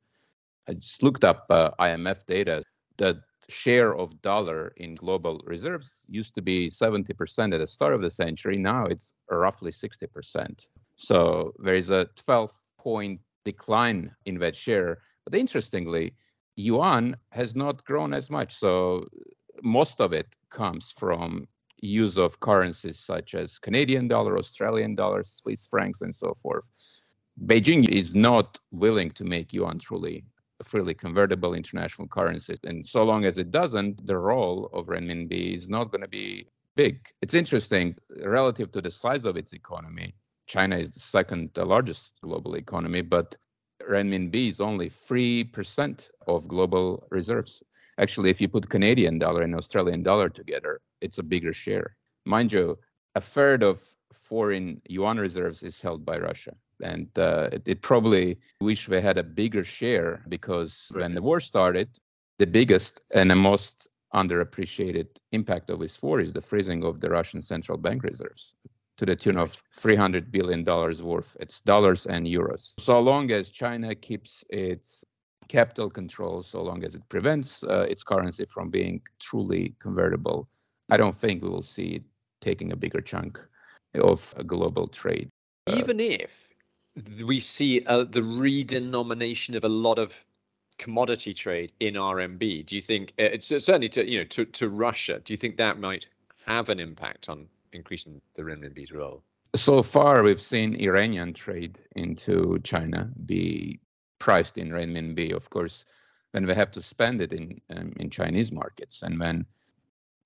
I 0.67 0.73
just 0.73 1.03
looked 1.03 1.23
up 1.23 1.45
uh, 1.49 1.71
IMF 1.79 2.25
data. 2.25 2.63
The 2.97 3.21
share 3.49 3.95
of 3.95 4.21
dollar 4.21 4.73
in 4.77 4.95
global 4.95 5.41
reserves 5.45 6.05
used 6.09 6.35
to 6.35 6.41
be 6.41 6.69
70% 6.69 7.53
at 7.53 7.57
the 7.57 7.67
start 7.67 7.93
of 7.93 8.01
the 8.01 8.09
century. 8.09 8.57
Now 8.57 8.85
it's 8.85 9.13
roughly 9.29 9.71
60%. 9.71 10.67
So 10.95 11.53
there 11.59 11.75
is 11.75 11.89
a 11.89 12.07
12 12.15 12.51
point 12.77 13.19
decline 13.43 14.11
in 14.25 14.37
that 14.39 14.55
share. 14.55 14.99
But 15.25 15.35
interestingly, 15.35 16.13
yuan 16.55 17.15
has 17.29 17.55
not 17.55 17.83
grown 17.85 18.13
as 18.13 18.29
much. 18.29 18.53
So 18.55 19.07
most 19.63 20.01
of 20.01 20.13
it 20.13 20.35
comes 20.49 20.91
from 20.91 21.47
use 21.81 22.17
of 22.17 22.39
currencies 22.39 22.99
such 22.99 23.33
as 23.35 23.57
Canadian 23.57 24.07
dollar, 24.07 24.37
Australian 24.37 24.95
dollar, 24.95 25.23
Swiss 25.23 25.67
francs, 25.67 26.01
and 26.01 26.13
so 26.13 26.33
forth. 26.33 26.67
Beijing 27.45 27.87
is 27.89 28.13
not 28.13 28.59
willing 28.71 29.11
to 29.11 29.23
make 29.23 29.53
yuan 29.53 29.79
truly 29.79 30.23
freely 30.63 30.93
convertible 30.93 31.55
international 31.55 32.07
currency. 32.07 32.55
And 32.63 32.85
so 32.85 33.03
long 33.03 33.25
as 33.25 33.39
it 33.39 33.49
doesn't, 33.49 34.05
the 34.05 34.17
role 34.17 34.69
of 34.73 34.87
renminbi 34.87 35.55
is 35.55 35.67
not 35.67 35.91
going 35.91 36.01
to 36.01 36.07
be 36.07 36.47
big. 36.75 36.99
It's 37.21 37.33
interesting, 37.33 37.95
relative 38.23 38.71
to 38.73 38.81
the 38.81 38.91
size 38.91 39.25
of 39.25 39.37
its 39.37 39.53
economy, 39.53 40.13
China 40.47 40.77
is 40.77 40.91
the 40.91 40.99
second 40.99 41.49
largest 41.55 42.13
global 42.21 42.55
economy, 42.55 43.01
but 43.01 43.35
renminbi 43.89 44.49
is 44.49 44.59
only 44.59 44.89
3% 44.89 46.09
of 46.27 46.47
global 46.47 47.05
reserves. 47.09 47.63
Actually, 47.97 48.29
if 48.29 48.41
you 48.41 48.47
put 48.47 48.69
Canadian 48.69 49.17
dollar 49.17 49.43
and 49.43 49.55
Australian 49.55 50.03
dollar 50.03 50.29
together, 50.29 50.81
it's 51.01 51.17
a 51.17 51.23
bigger 51.23 51.53
share. 51.53 51.95
Mind 52.25 52.51
you, 52.53 52.77
a 53.15 53.21
third 53.21 53.63
of 53.63 53.83
foreign 54.13 54.81
yuan 54.87 55.17
reserves 55.17 55.63
is 55.63 55.81
held 55.81 56.05
by 56.05 56.17
Russia. 56.17 56.55
And 56.81 57.07
uh, 57.17 57.49
it, 57.51 57.63
it, 57.65 57.81
probably 57.81 58.39
wish 58.59 58.87
they 58.87 59.01
had 59.01 59.17
a 59.17 59.23
bigger 59.23 59.63
share 59.63 60.23
because 60.29 60.87
when 60.93 61.13
the 61.13 61.21
war 61.21 61.39
started, 61.39 61.89
the 62.39 62.47
biggest 62.47 63.01
and 63.13 63.29
the 63.29 63.35
most 63.35 63.87
underappreciated 64.15 65.07
impact 65.31 65.69
of 65.69 65.79
this 65.79 66.01
war 66.01 66.19
is 66.19 66.33
the 66.33 66.41
freezing 66.41 66.83
of 66.83 66.99
the 66.99 67.09
Russian 67.09 67.41
central 67.41 67.77
bank 67.77 68.03
reserves 68.03 68.55
to 69.01 69.05
the 69.07 69.15
tune 69.15 69.37
of 69.37 69.63
$300 69.75 70.31
billion 70.31 70.63
worth. 70.63 71.35
It's 71.39 71.59
dollars 71.61 72.05
and 72.05 72.27
euros. 72.27 72.79
So 72.79 72.99
long 72.99 73.31
as 73.31 73.49
China 73.49 73.95
keeps 73.95 74.43
its 74.51 75.03
capital 75.47 75.89
control, 75.89 76.43
so 76.43 76.61
long 76.61 76.83
as 76.83 76.93
it 76.93 77.01
prevents 77.09 77.63
uh, 77.63 77.87
its 77.89 78.03
currency 78.03 78.45
from 78.45 78.69
being 78.69 79.01
truly 79.19 79.73
convertible, 79.79 80.47
I 80.91 80.97
don't 80.97 81.15
think 81.15 81.41
we 81.41 81.49
will 81.49 81.63
see 81.63 81.95
it 81.95 82.03
taking 82.41 82.73
a 82.73 82.75
bigger 82.75 83.01
chunk 83.01 83.39
of 83.95 84.35
global 84.45 84.85
trade. 84.85 85.29
Uh, 85.65 85.77
Even 85.77 85.99
if 85.99 86.29
we 87.25 87.39
see 87.39 87.83
uh, 87.87 88.03
the 88.03 88.21
redenomination 88.21 89.55
of 89.55 89.63
a 89.63 89.69
lot 89.87 89.97
of 89.97 90.13
commodity 90.77 91.33
trade 91.33 91.71
in 91.79 91.95
RMB, 91.95 92.67
do 92.67 92.75
you 92.75 92.83
think 92.83 93.13
uh, 93.17 93.23
it's 93.23 93.47
certainly 93.47 93.89
to 93.89 94.07
you 94.07 94.19
know 94.19 94.25
to, 94.25 94.45
to 94.45 94.69
Russia? 94.69 95.21
Do 95.25 95.33
you 95.33 95.37
think 95.37 95.57
that 95.57 95.79
might 95.79 96.07
have 96.45 96.69
an 96.69 96.79
impact 96.79 97.27
on 97.27 97.47
increasing 97.73 98.21
the 98.35 98.43
renminbi's 98.43 98.91
role? 98.91 99.23
So 99.55 99.83
far, 99.83 100.23
we've 100.23 100.41
seen 100.41 100.75
Iranian 100.75 101.33
trade 101.33 101.79
into 101.95 102.59
China 102.63 103.09
be 103.25 103.79
priced 104.19 104.57
in 104.57 104.69
renminbi. 104.69 105.33
Of 105.33 105.49
course, 105.49 105.85
when 106.31 106.45
we 106.45 106.53
have 106.53 106.71
to 106.71 106.81
spend 106.81 107.21
it 107.21 107.33
in 107.33 107.59
um, 107.75 107.93
in 107.97 108.09
Chinese 108.09 108.51
markets, 108.51 109.01
and 109.01 109.19
when 109.19 109.45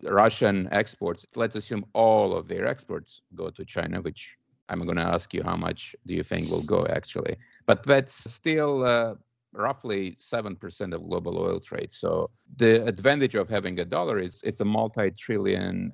Russian 0.03 0.69
exports, 0.71 1.25
let's 1.35 1.55
assume 1.55 1.85
all 1.93 2.35
of 2.35 2.47
their 2.47 2.67
exports 2.67 3.21
go 3.33 3.49
to 3.49 3.65
China, 3.65 4.01
which 4.01 4.37
I'm 4.69 4.83
going 4.83 4.97
to 4.97 5.13
ask 5.15 5.33
you 5.33 5.41
how 5.41 5.55
much 5.55 5.95
do 6.05 6.13
you 6.13 6.23
think 6.23 6.51
will 6.51 6.61
go 6.61 6.85
actually, 6.87 7.35
but 7.65 7.83
that's 7.83 8.31
still. 8.31 8.83
Uh, 8.83 9.15
roughly 9.57 10.17
7% 10.19 10.93
of 10.93 11.07
global 11.07 11.37
oil 11.37 11.59
trade. 11.59 11.91
So 11.91 12.29
the 12.57 12.85
advantage 12.85 13.35
of 13.35 13.49
having 13.49 13.79
a 13.79 13.85
dollar 13.85 14.19
is 14.19 14.41
it's 14.43 14.59
a 14.59 14.65
multi-trillion 14.65 15.93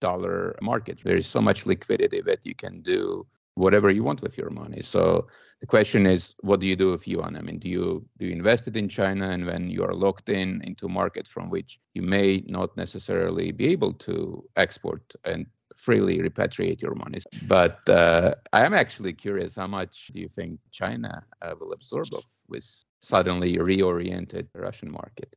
dollar 0.00 0.56
market. 0.62 0.98
There 1.04 1.16
is 1.16 1.26
so 1.26 1.40
much 1.40 1.66
liquidity 1.66 2.20
that 2.22 2.40
you 2.44 2.54
can 2.54 2.82
do 2.82 3.26
whatever 3.54 3.90
you 3.90 4.02
want 4.02 4.22
with 4.22 4.38
your 4.38 4.50
money. 4.50 4.82
So 4.82 5.26
the 5.60 5.66
question 5.66 6.06
is, 6.06 6.34
what 6.40 6.60
do 6.60 6.66
you 6.66 6.76
do 6.76 6.90
with 6.90 7.06
yuan? 7.06 7.36
I 7.36 7.42
mean, 7.42 7.58
do 7.58 7.68
you 7.68 8.04
do 8.18 8.26
you 8.26 8.32
invest 8.32 8.66
it 8.66 8.76
in 8.76 8.88
China, 8.88 9.28
and 9.30 9.44
when 9.46 9.68
you 9.70 9.84
are 9.84 9.94
locked 9.94 10.28
in 10.28 10.62
into 10.64 10.86
a 10.86 10.88
market 10.88 11.28
from 11.28 11.50
which 11.50 11.80
you 11.94 12.02
may 12.02 12.42
not 12.46 12.76
necessarily 12.76 13.52
be 13.52 13.66
able 13.68 13.92
to 13.94 14.42
export 14.56 15.02
and 15.24 15.46
freely 15.76 16.18
repatriate 16.18 16.80
your 16.80 16.94
money? 16.94 17.20
But 17.46 17.86
uh, 17.88 18.34
I 18.52 18.64
am 18.64 18.74
actually 18.74 19.12
curious, 19.12 19.56
how 19.56 19.66
much 19.66 20.08
do 20.14 20.20
you 20.20 20.28
think 20.28 20.60
China 20.70 21.22
uh, 21.42 21.54
will 21.60 21.72
absorb 21.72 22.08
of 22.14 22.24
this 22.48 22.84
suddenly 23.00 23.58
reoriented 23.58 24.48
Russian 24.54 24.90
market? 24.90 25.36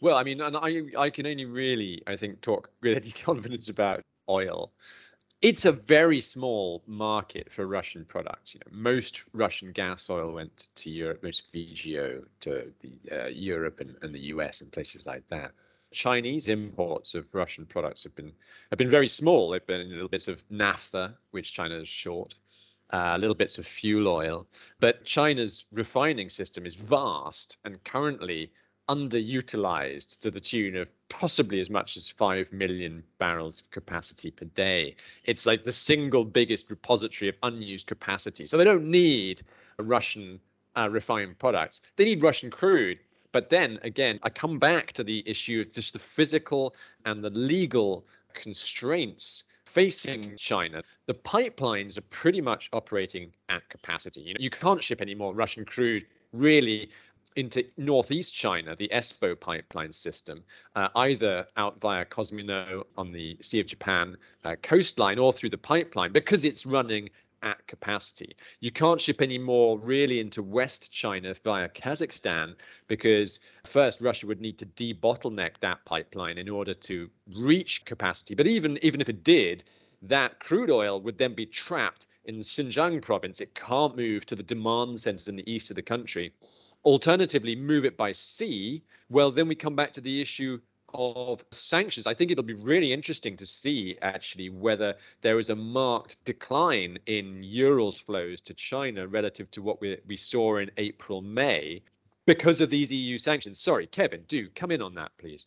Well, 0.00 0.16
I 0.16 0.22
mean, 0.24 0.40
and 0.40 0.56
I 0.56 0.82
I 0.98 1.10
can 1.10 1.26
only 1.26 1.44
really 1.46 2.02
I 2.06 2.16
think 2.16 2.40
talk 2.40 2.70
with 2.82 2.96
any 3.02 3.10
confidence 3.12 3.68
about 3.68 4.02
oil. 4.28 4.72
It's 5.42 5.64
a 5.66 5.72
very 5.72 6.20
small 6.20 6.82
market 6.86 7.52
for 7.52 7.66
Russian 7.66 8.04
products. 8.06 8.54
You 8.54 8.60
know, 8.64 8.72
most 8.76 9.22
Russian 9.32 9.72
gas 9.72 10.08
oil 10.10 10.32
went 10.32 10.68
to 10.76 10.90
Europe, 10.90 11.22
most 11.22 11.52
VGO 11.52 12.24
to 12.40 12.72
the, 12.80 13.24
uh, 13.24 13.26
Europe 13.28 13.80
and, 13.80 13.96
and 14.02 14.14
the 14.14 14.20
US 14.34 14.60
and 14.62 14.72
places 14.72 15.06
like 15.06 15.26
that. 15.28 15.52
Chinese 15.92 16.48
imports 16.48 17.14
of 17.14 17.26
Russian 17.34 17.66
products 17.66 18.02
have 18.04 18.14
been 18.16 18.32
have 18.70 18.78
been 18.78 18.90
very 18.90 19.08
small. 19.08 19.50
They've 19.50 19.66
been 19.66 19.90
little 19.90 20.08
bits 20.08 20.28
of 20.28 20.42
naphtha, 20.50 21.16
which 21.32 21.52
China 21.52 21.76
is 21.76 21.88
short, 21.88 22.34
uh, 22.92 23.16
little 23.18 23.34
bits 23.34 23.58
of 23.58 23.66
fuel 23.66 24.08
oil. 24.08 24.46
But 24.80 25.04
China's 25.04 25.64
refining 25.72 26.30
system 26.30 26.66
is 26.66 26.74
vast, 26.74 27.58
and 27.64 27.82
currently 27.84 28.50
underutilized 28.88 30.18
to 30.20 30.30
the 30.30 30.40
tune 30.40 30.76
of 30.76 30.88
possibly 31.08 31.60
as 31.60 31.70
much 31.70 31.96
as 31.96 32.08
5 32.08 32.52
million 32.52 33.02
barrels 33.18 33.60
of 33.60 33.70
capacity 33.70 34.30
per 34.30 34.46
day. 34.46 34.96
It's 35.24 35.46
like 35.46 35.64
the 35.64 35.72
single 35.72 36.24
biggest 36.24 36.70
repository 36.70 37.28
of 37.28 37.36
unused 37.42 37.86
capacity. 37.86 38.46
So 38.46 38.56
they 38.56 38.64
don't 38.64 38.90
need 38.90 39.42
Russian 39.78 40.40
uh, 40.76 40.88
refined 40.90 41.38
products. 41.38 41.80
They 41.96 42.04
need 42.04 42.22
Russian 42.22 42.50
crude. 42.50 42.98
But 43.32 43.50
then 43.50 43.78
again, 43.82 44.20
I 44.22 44.30
come 44.30 44.58
back 44.58 44.92
to 44.92 45.04
the 45.04 45.22
issue 45.28 45.60
of 45.66 45.72
just 45.72 45.92
the 45.92 45.98
physical 45.98 46.74
and 47.04 47.22
the 47.22 47.30
legal 47.30 48.06
constraints 48.34 49.44
facing 49.64 50.36
China. 50.36 50.82
The 51.06 51.14
pipelines 51.14 51.98
are 51.98 52.02
pretty 52.02 52.40
much 52.40 52.68
operating 52.72 53.32
at 53.48 53.68
capacity. 53.70 54.20
You 54.20 54.34
know, 54.34 54.38
you 54.40 54.50
can't 54.50 54.82
ship 54.82 55.00
any 55.00 55.14
more 55.14 55.34
Russian 55.34 55.64
crude 55.64 56.06
really 56.32 56.90
into 57.36 57.64
northeast 57.76 58.34
China, 58.34 58.76
the 58.76 58.88
ESPO 58.92 59.40
pipeline 59.40 59.92
system, 59.92 60.44
uh, 60.76 60.88
either 60.96 61.46
out 61.56 61.80
via 61.80 62.04
Kozmino 62.04 62.84
on 62.96 63.12
the 63.12 63.36
Sea 63.40 63.60
of 63.60 63.66
Japan 63.66 64.16
uh, 64.44 64.56
coastline 64.62 65.18
or 65.18 65.32
through 65.32 65.50
the 65.50 65.58
pipeline, 65.58 66.12
because 66.12 66.44
it's 66.44 66.64
running 66.64 67.10
at 67.42 67.64
capacity. 67.66 68.34
You 68.60 68.72
can't 68.72 69.00
ship 69.00 69.20
any 69.20 69.36
more 69.36 69.78
really 69.78 70.18
into 70.18 70.42
West 70.42 70.90
China 70.90 71.34
via 71.44 71.68
Kazakhstan 71.68 72.54
because 72.88 73.38
first 73.66 74.00
Russia 74.00 74.26
would 74.26 74.40
need 74.40 74.58
to 74.58 74.66
debottleneck 74.66 75.60
that 75.60 75.84
pipeline 75.84 76.38
in 76.38 76.48
order 76.48 76.72
to 76.74 77.10
reach 77.36 77.84
capacity. 77.84 78.34
But 78.34 78.46
even 78.46 78.78
even 78.82 79.00
if 79.00 79.10
it 79.10 79.22
did, 79.22 79.64
that 80.02 80.40
crude 80.40 80.70
oil 80.70 81.00
would 81.02 81.18
then 81.18 81.34
be 81.34 81.46
trapped 81.46 82.06
in 82.24 82.36
Xinjiang 82.36 83.02
province. 83.02 83.42
It 83.42 83.54
can't 83.54 83.94
move 83.94 84.24
to 84.26 84.36
the 84.36 84.42
demand 84.42 85.00
centers 85.00 85.28
in 85.28 85.36
the 85.36 85.50
east 85.50 85.70
of 85.70 85.76
the 85.76 85.82
country 85.82 86.32
alternatively 86.84 87.56
move 87.56 87.84
it 87.84 87.96
by 87.96 88.12
sea, 88.12 88.82
well, 89.10 89.30
then 89.30 89.48
we 89.48 89.54
come 89.54 89.76
back 89.76 89.92
to 89.94 90.00
the 90.00 90.20
issue 90.20 90.60
of 90.94 91.44
sanctions. 91.50 92.06
I 92.06 92.14
think 92.14 92.30
it'll 92.30 92.44
be 92.44 92.54
really 92.54 92.92
interesting 92.92 93.36
to 93.38 93.46
see 93.46 93.98
actually 94.00 94.48
whether 94.48 94.94
there 95.22 95.38
is 95.38 95.50
a 95.50 95.56
marked 95.56 96.24
decline 96.24 96.98
in 97.06 97.42
Urals 97.42 97.98
flows 97.98 98.40
to 98.42 98.54
China 98.54 99.08
relative 99.08 99.50
to 99.52 99.62
what 99.62 99.80
we, 99.80 99.98
we 100.06 100.16
saw 100.16 100.58
in 100.58 100.70
April, 100.76 101.20
May 101.20 101.82
because 102.26 102.60
of 102.60 102.70
these 102.70 102.92
EU 102.92 103.18
sanctions. 103.18 103.58
Sorry, 103.58 103.86
Kevin, 103.86 104.22
do 104.28 104.48
come 104.54 104.70
in 104.70 104.80
on 104.80 104.94
that, 104.94 105.10
please. 105.18 105.46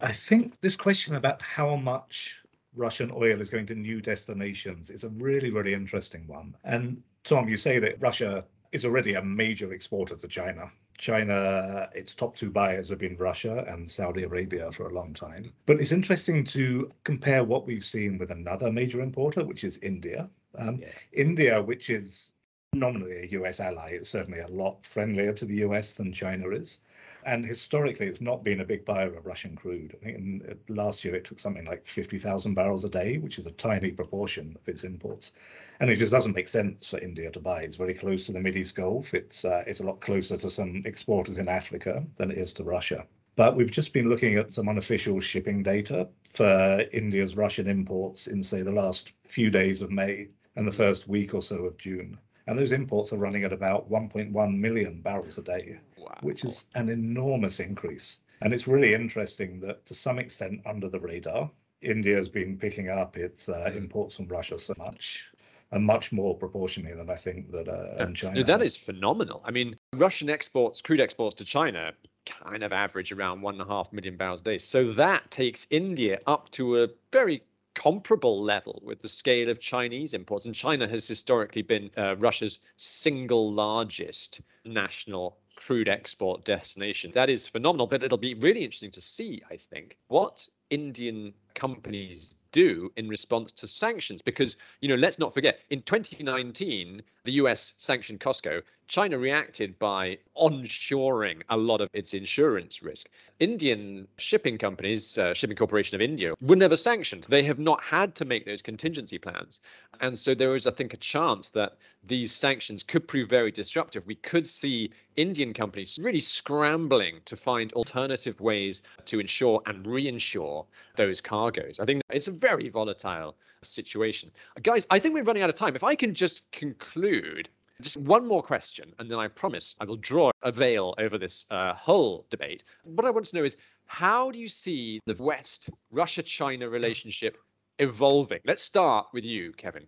I 0.00 0.12
think 0.12 0.60
this 0.60 0.76
question 0.76 1.14
about 1.16 1.42
how 1.42 1.76
much 1.76 2.40
Russian 2.74 3.10
oil 3.10 3.40
is 3.40 3.48
going 3.48 3.66
to 3.66 3.74
new 3.74 4.00
destinations 4.00 4.90
is 4.90 5.04
a 5.04 5.08
really, 5.08 5.50
really 5.50 5.74
interesting 5.74 6.26
one. 6.26 6.54
And 6.64 7.02
Tom, 7.24 7.48
you 7.48 7.56
say 7.56 7.78
that 7.78 8.00
Russia 8.00 8.44
is 8.72 8.84
already 8.84 9.14
a 9.14 9.22
major 9.22 9.72
exporter 9.72 10.16
to 10.16 10.28
China. 10.28 10.70
China, 10.98 11.88
its 11.94 12.14
top 12.14 12.36
two 12.36 12.50
buyers 12.50 12.88
have 12.88 12.98
been 12.98 13.16
Russia 13.16 13.64
and 13.68 13.90
Saudi 13.90 14.22
Arabia 14.22 14.72
for 14.72 14.88
a 14.88 14.94
long 14.94 15.12
time. 15.12 15.52
But 15.66 15.80
it's 15.80 15.92
interesting 15.92 16.44
to 16.44 16.90
compare 17.04 17.44
what 17.44 17.66
we've 17.66 17.84
seen 17.84 18.18
with 18.18 18.30
another 18.30 18.72
major 18.72 19.00
importer, 19.00 19.44
which 19.44 19.64
is 19.64 19.78
India. 19.78 20.30
Um, 20.54 20.78
yeah. 20.80 20.88
India, 21.12 21.62
which 21.62 21.90
is 21.90 22.32
nominally 22.72 23.22
a 23.22 23.38
US 23.40 23.60
ally, 23.60 23.90
it's 23.90 24.10
certainly 24.10 24.40
a 24.40 24.48
lot 24.48 24.84
friendlier 24.84 25.32
to 25.34 25.44
the 25.44 25.56
US 25.56 25.96
than 25.96 26.12
China 26.12 26.48
is. 26.50 26.80
And 27.26 27.44
historically, 27.44 28.06
it's 28.06 28.20
not 28.20 28.44
been 28.44 28.60
a 28.60 28.64
big 28.64 28.84
buyer 28.84 29.12
of 29.12 29.26
Russian 29.26 29.56
crude. 29.56 29.96
I 30.06 30.12
uh, 30.48 30.54
last 30.68 31.04
year 31.04 31.16
it 31.16 31.24
took 31.24 31.40
something 31.40 31.64
like 31.64 31.84
50,000 31.84 32.54
barrels 32.54 32.84
a 32.84 32.88
day, 32.88 33.18
which 33.18 33.40
is 33.40 33.46
a 33.46 33.50
tiny 33.50 33.90
proportion 33.90 34.56
of 34.56 34.68
its 34.68 34.84
imports. 34.84 35.32
And 35.80 35.90
it 35.90 35.96
just 35.96 36.12
doesn't 36.12 36.36
make 36.36 36.46
sense 36.46 36.88
for 36.88 37.00
India 37.00 37.32
to 37.32 37.40
buy. 37.40 37.62
It's 37.62 37.74
very 37.74 37.94
close 37.94 38.26
to 38.26 38.32
the 38.32 38.38
Mideast 38.38 38.76
Gulf. 38.76 39.12
It's 39.12 39.44
uh, 39.44 39.64
it's 39.66 39.80
a 39.80 39.82
lot 39.82 40.00
closer 40.00 40.36
to 40.36 40.48
some 40.48 40.82
exporters 40.86 41.38
in 41.38 41.48
Africa 41.48 42.06
than 42.14 42.30
it 42.30 42.38
is 42.38 42.52
to 42.54 42.64
Russia. 42.64 43.04
But 43.34 43.56
we've 43.56 43.72
just 43.72 43.92
been 43.92 44.08
looking 44.08 44.36
at 44.36 44.54
some 44.54 44.68
unofficial 44.68 45.18
shipping 45.18 45.64
data 45.64 46.08
for 46.32 46.84
India's 46.92 47.36
Russian 47.36 47.66
imports 47.66 48.28
in, 48.28 48.40
say, 48.42 48.62
the 48.62 48.70
last 48.70 49.12
few 49.26 49.50
days 49.50 49.82
of 49.82 49.90
May 49.90 50.28
and 50.54 50.66
the 50.66 50.72
first 50.72 51.08
week 51.08 51.34
or 51.34 51.42
so 51.42 51.64
of 51.64 51.76
June. 51.76 52.18
And 52.46 52.58
those 52.58 52.72
imports 52.72 53.12
are 53.12 53.18
running 53.18 53.44
at 53.44 53.52
about 53.52 53.90
1.1 53.90 54.56
million 54.56 55.00
barrels 55.00 55.38
a 55.38 55.42
day, 55.42 55.80
wow. 55.98 56.16
which 56.20 56.44
is 56.44 56.66
an 56.74 56.88
enormous 56.88 57.58
increase. 57.58 58.18
And 58.40 58.52
it's 58.52 58.68
really 58.68 58.94
interesting 58.94 59.60
that 59.60 59.84
to 59.86 59.94
some 59.94 60.18
extent 60.18 60.60
under 60.64 60.88
the 60.88 61.00
radar, 61.00 61.50
India 61.82 62.16
has 62.16 62.28
been 62.28 62.56
picking 62.56 62.88
up 62.88 63.16
its 63.16 63.48
uh, 63.48 63.70
hmm. 63.70 63.78
imports 63.78 64.16
from 64.16 64.28
Russia 64.28 64.58
so 64.58 64.74
much 64.78 65.30
and 65.72 65.84
much 65.84 66.12
more 66.12 66.36
proportionally 66.36 66.94
than 66.94 67.10
I 67.10 67.16
think 67.16 67.50
that 67.50 67.68
uh, 67.68 68.12
China. 68.12 68.44
That 68.44 68.60
has. 68.60 68.70
is 68.70 68.76
phenomenal. 68.76 69.42
I 69.44 69.50
mean, 69.50 69.76
Russian 69.94 70.30
exports, 70.30 70.80
crude 70.80 71.00
exports 71.00 71.34
to 71.36 71.44
China, 71.44 71.92
kind 72.24 72.62
of 72.62 72.72
average 72.72 73.10
around 73.10 73.42
one 73.42 73.54
and 73.54 73.62
a 73.62 73.66
half 73.66 73.92
million 73.92 74.16
barrels 74.16 74.40
a 74.42 74.44
day. 74.44 74.58
So 74.58 74.92
that 74.92 75.30
takes 75.30 75.66
India 75.70 76.20
up 76.26 76.50
to 76.52 76.82
a 76.82 76.88
very 77.12 77.42
comparable 77.76 78.42
level 78.42 78.82
with 78.84 79.00
the 79.02 79.08
scale 79.08 79.48
of 79.48 79.60
Chinese 79.60 80.14
imports. 80.14 80.46
And 80.46 80.54
China 80.54 80.88
has 80.88 81.06
historically 81.06 81.62
been 81.62 81.90
uh, 81.96 82.16
Russia's 82.16 82.58
single 82.76 83.52
largest 83.52 84.40
national 84.64 85.36
crude 85.54 85.88
export 85.88 86.44
destination. 86.44 87.12
That 87.14 87.30
is 87.30 87.46
phenomenal, 87.46 87.86
but 87.86 88.02
it'll 88.02 88.18
be 88.18 88.34
really 88.34 88.64
interesting 88.64 88.90
to 88.92 89.00
see, 89.00 89.42
I 89.50 89.56
think, 89.56 89.96
what 90.08 90.48
Indian 90.70 91.32
companies 91.54 92.34
do 92.52 92.90
in 92.96 93.08
response 93.08 93.52
to 93.52 93.68
sanctions 93.68 94.22
because 94.22 94.56
you 94.80 94.88
know 94.88 94.94
let's 94.94 95.18
not 95.18 95.34
forget 95.34 95.60
in 95.68 95.82
2019 95.82 97.02
the 97.24 97.32
US 97.32 97.74
sanctioned 97.76 98.20
COSCO 98.20 98.62
China 98.88 99.18
reacted 99.18 99.76
by 99.80 100.16
onshoring 100.36 101.42
a 101.48 101.56
lot 101.56 101.80
of 101.80 101.90
its 101.92 102.14
insurance 102.14 102.82
risk. 102.82 103.08
Indian 103.40 104.06
shipping 104.16 104.58
companies, 104.58 105.18
uh, 105.18 105.34
Shipping 105.34 105.56
Corporation 105.56 105.96
of 105.96 106.00
India, 106.00 106.34
were 106.40 106.54
never 106.54 106.76
sanctioned. 106.76 107.24
They 107.24 107.42
have 107.42 107.58
not 107.58 107.82
had 107.82 108.14
to 108.14 108.24
make 108.24 108.46
those 108.46 108.62
contingency 108.62 109.18
plans. 109.18 109.58
And 110.00 110.16
so 110.16 110.34
there 110.34 110.54
is, 110.54 110.68
I 110.68 110.70
think, 110.70 110.94
a 110.94 110.98
chance 110.98 111.48
that 111.50 111.78
these 112.04 112.32
sanctions 112.32 112.84
could 112.84 113.08
prove 113.08 113.28
very 113.28 113.50
disruptive. 113.50 114.06
We 114.06 114.14
could 114.14 114.46
see 114.46 114.92
Indian 115.16 115.52
companies 115.52 115.98
really 116.00 116.20
scrambling 116.20 117.20
to 117.24 117.36
find 117.36 117.72
alternative 117.72 118.40
ways 118.40 118.82
to 119.06 119.18
insure 119.18 119.62
and 119.66 119.84
reinsure 119.84 120.64
those 120.96 121.20
cargoes. 121.20 121.80
I 121.80 121.86
think 121.86 122.02
it's 122.10 122.28
a 122.28 122.32
very 122.32 122.68
volatile 122.68 123.36
situation. 123.62 124.30
Guys, 124.62 124.86
I 124.90 125.00
think 125.00 125.14
we're 125.14 125.24
running 125.24 125.42
out 125.42 125.50
of 125.50 125.56
time. 125.56 125.74
If 125.74 125.82
I 125.82 125.96
can 125.96 126.14
just 126.14 126.50
conclude 126.52 127.48
just 127.82 127.96
one 127.96 128.26
more 128.26 128.42
question, 128.42 128.92
and 128.98 129.10
then 129.10 129.18
I 129.18 129.28
promise 129.28 129.74
I 129.80 129.84
will 129.84 129.96
draw 129.96 130.30
a 130.42 130.52
veil 130.52 130.94
over 130.98 131.18
this 131.18 131.44
uh, 131.50 131.74
whole 131.74 132.26
debate. 132.30 132.64
What 132.84 133.06
I 133.06 133.10
want 133.10 133.26
to 133.26 133.36
know 133.36 133.44
is 133.44 133.56
how 133.86 134.30
do 134.30 134.38
you 134.38 134.48
see 134.48 135.00
the 135.06 135.16
West 135.18 135.70
Russia 135.90 136.22
China 136.22 136.68
relationship 136.68 137.36
evolving? 137.78 138.40
Let's 138.44 138.62
start 138.62 139.06
with 139.12 139.24
you, 139.24 139.52
Kevin. 139.52 139.86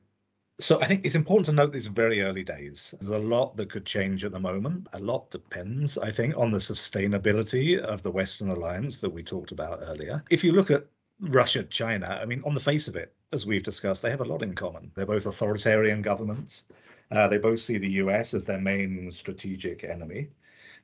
So 0.61 0.81
I 0.81 0.87
think 0.87 1.05
it's 1.05 1.15
important 1.15 1.47
to 1.47 1.53
note 1.53 1.73
these 1.73 1.87
very 1.87 2.21
early 2.23 2.43
days. 2.43 2.93
There's 3.01 3.15
a 3.15 3.19
lot 3.19 3.57
that 3.57 3.71
could 3.71 3.87
change 3.87 4.25
at 4.25 4.33
the 4.33 4.41
moment. 4.41 4.89
A 4.93 4.99
lot 4.99 5.31
depends, 5.31 5.97
I 5.97 6.11
think, 6.11 6.37
on 6.37 6.51
the 6.51 6.59
sustainability 6.59 7.79
of 7.79 8.03
the 8.03 8.11
Western 8.11 8.51
alliance 8.51 9.01
that 9.01 9.11
we 9.11 9.23
talked 9.23 9.53
about 9.53 9.79
earlier. 9.83 10.23
If 10.31 10.43
you 10.43 10.53
look 10.53 10.73
at 10.73 10.87
Russia, 11.21 11.63
China, 11.63 12.19
I 12.21 12.25
mean, 12.25 12.43
on 12.45 12.55
the 12.55 12.61
face 12.61 12.89
of 12.89 12.97
it, 12.97 13.15
as 13.33 13.47
we've 13.47 13.63
discussed, 13.63 14.03
they 14.03 14.11
have 14.11 14.21
a 14.21 14.25
lot 14.25 14.43
in 14.43 14.55
common. 14.55 14.91
They're 14.97 15.07
both 15.07 15.27
authoritarian 15.27 16.03
governments. 16.03 16.65
Uh, 17.11 17.27
they 17.29 17.39
both 17.39 17.61
see 17.61 17.79
the 17.79 17.93
US 18.03 18.35
as 18.35 18.45
their 18.45 18.61
main 18.61 19.11
strategic 19.11 19.85
enemy. 19.85 20.29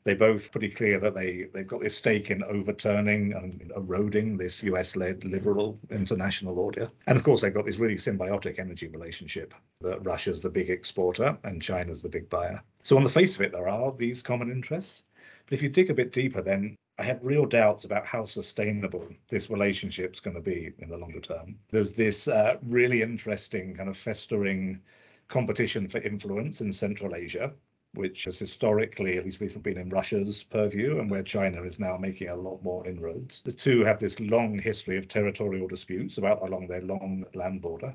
They 0.05 0.15
both 0.15 0.53
pretty 0.53 0.69
clear 0.69 0.99
that 1.01 1.15
they 1.15 1.45
they've 1.55 1.67
got 1.67 1.81
this 1.81 1.97
stake 1.97 2.31
in 2.31 2.45
overturning 2.45 3.33
and 3.33 3.73
eroding 3.75 4.37
this 4.37 4.63
US-led 4.63 5.25
liberal 5.25 5.79
international 5.91 6.59
order. 6.59 6.91
And 7.07 7.17
of 7.17 7.25
course, 7.25 7.41
they've 7.41 7.55
got 7.55 7.65
this 7.65 7.79
really 7.79 7.97
symbiotic 7.97 8.59
energy 8.59 8.89
relationship 8.89 9.55
that 9.81 10.05
Russia's 10.05 10.43
the 10.43 10.51
big 10.51 10.69
exporter 10.69 11.39
and 11.45 11.63
China's 11.63 12.03
the 12.03 12.11
big 12.11 12.29
buyer. 12.29 12.63
So 12.83 12.97
on 12.99 13.03
the 13.03 13.09
face 13.09 13.35
of 13.35 13.41
it, 13.41 13.53
there 13.53 13.69
are 13.69 13.93
these 13.93 14.21
common 14.21 14.51
interests. 14.51 15.03
But 15.47 15.55
if 15.55 15.63
you 15.63 15.71
dig 15.71 15.89
a 15.89 15.95
bit 15.95 16.13
deeper, 16.13 16.43
then 16.43 16.77
I 16.99 17.03
have 17.03 17.25
real 17.25 17.47
doubts 17.47 17.85
about 17.85 18.07
how 18.07 18.25
sustainable 18.25 19.09
this 19.29 19.51
relationship's 19.51 20.21
going 20.21 20.37
to 20.37 20.43
be 20.43 20.73
in 20.79 20.91
the 20.91 20.99
longer 20.99 21.21
term. 21.21 21.59
There's 21.71 21.95
this 21.95 22.29
uh, 22.29 22.59
really 22.67 23.01
interesting 23.03 23.75
kind 23.75 23.89
of 23.89 23.97
festering 23.97 24.81
competition 25.29 25.89
for 25.89 25.99
influence 25.99 26.61
in 26.61 26.73
Central 26.73 27.15
Asia, 27.15 27.53
which 27.95 28.25
has 28.25 28.39
historically, 28.39 29.17
at 29.17 29.25
least 29.25 29.41
recently, 29.41 29.73
been 29.73 29.83
in 29.83 29.89
Russia's 29.89 30.43
purview 30.43 30.99
and 30.99 31.11
where 31.11 31.23
China 31.23 31.63
is 31.63 31.79
now 31.79 31.97
making 31.97 32.29
a 32.29 32.37
lot 32.37 32.63
more 32.63 32.87
inroads. 32.87 33.41
The 33.43 33.53
two 33.53 33.85
have 33.85 33.99
this 33.99 34.19
long 34.21 34.59
history 34.59 34.97
of 34.97 35.09
territorial 35.09 35.69
disputes 35.69 36.19
about 36.19 36.43
along 36.43 36.67
their 36.67 36.83
long 36.83 37.25
land 37.35 37.63
border. 37.63 37.95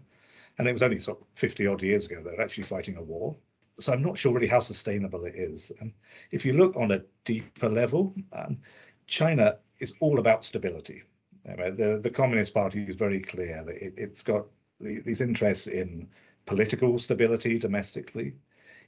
And 0.58 0.68
it 0.68 0.74
was 0.74 0.84
only 0.84 1.00
sort 1.00 1.22
of 1.22 1.28
50 1.36 1.68
odd 1.68 1.84
years 1.84 2.06
ago 2.06 2.22
they 2.22 2.32
were 2.32 2.42
actually 2.42 2.64
fighting 2.64 2.98
a 2.98 3.04
war. 3.04 3.36
So 3.80 3.94
I'm 3.94 4.02
not 4.02 4.18
sure 4.18 4.34
really 4.34 4.48
how 4.48 4.60
sustainable 4.60 5.24
it 5.26 5.36
is. 5.36 5.72
And 5.80 5.94
if 6.32 6.46
you 6.46 6.54
look 6.54 6.76
on 6.76 6.92
a 6.92 7.04
deeper 7.24 7.70
level, 7.70 8.14
um, 8.34 8.58
China 9.08 9.58
is 9.80 9.94
all 10.02 10.20
about 10.20 10.44
stability. 10.44 11.04
the, 11.46 12.00
the 12.02 12.10
Communist 12.10 12.54
Party 12.54 12.84
is 12.84 12.96
very 12.96 13.22
clear 13.22 13.64
that 13.66 13.76
it, 13.82 13.98
has 13.98 14.22
got 14.22 14.46
these 14.80 15.22
interests 15.22 15.68
in 15.68 16.10
political 16.50 16.98
stability 16.98 17.60
domestically, 17.60 18.34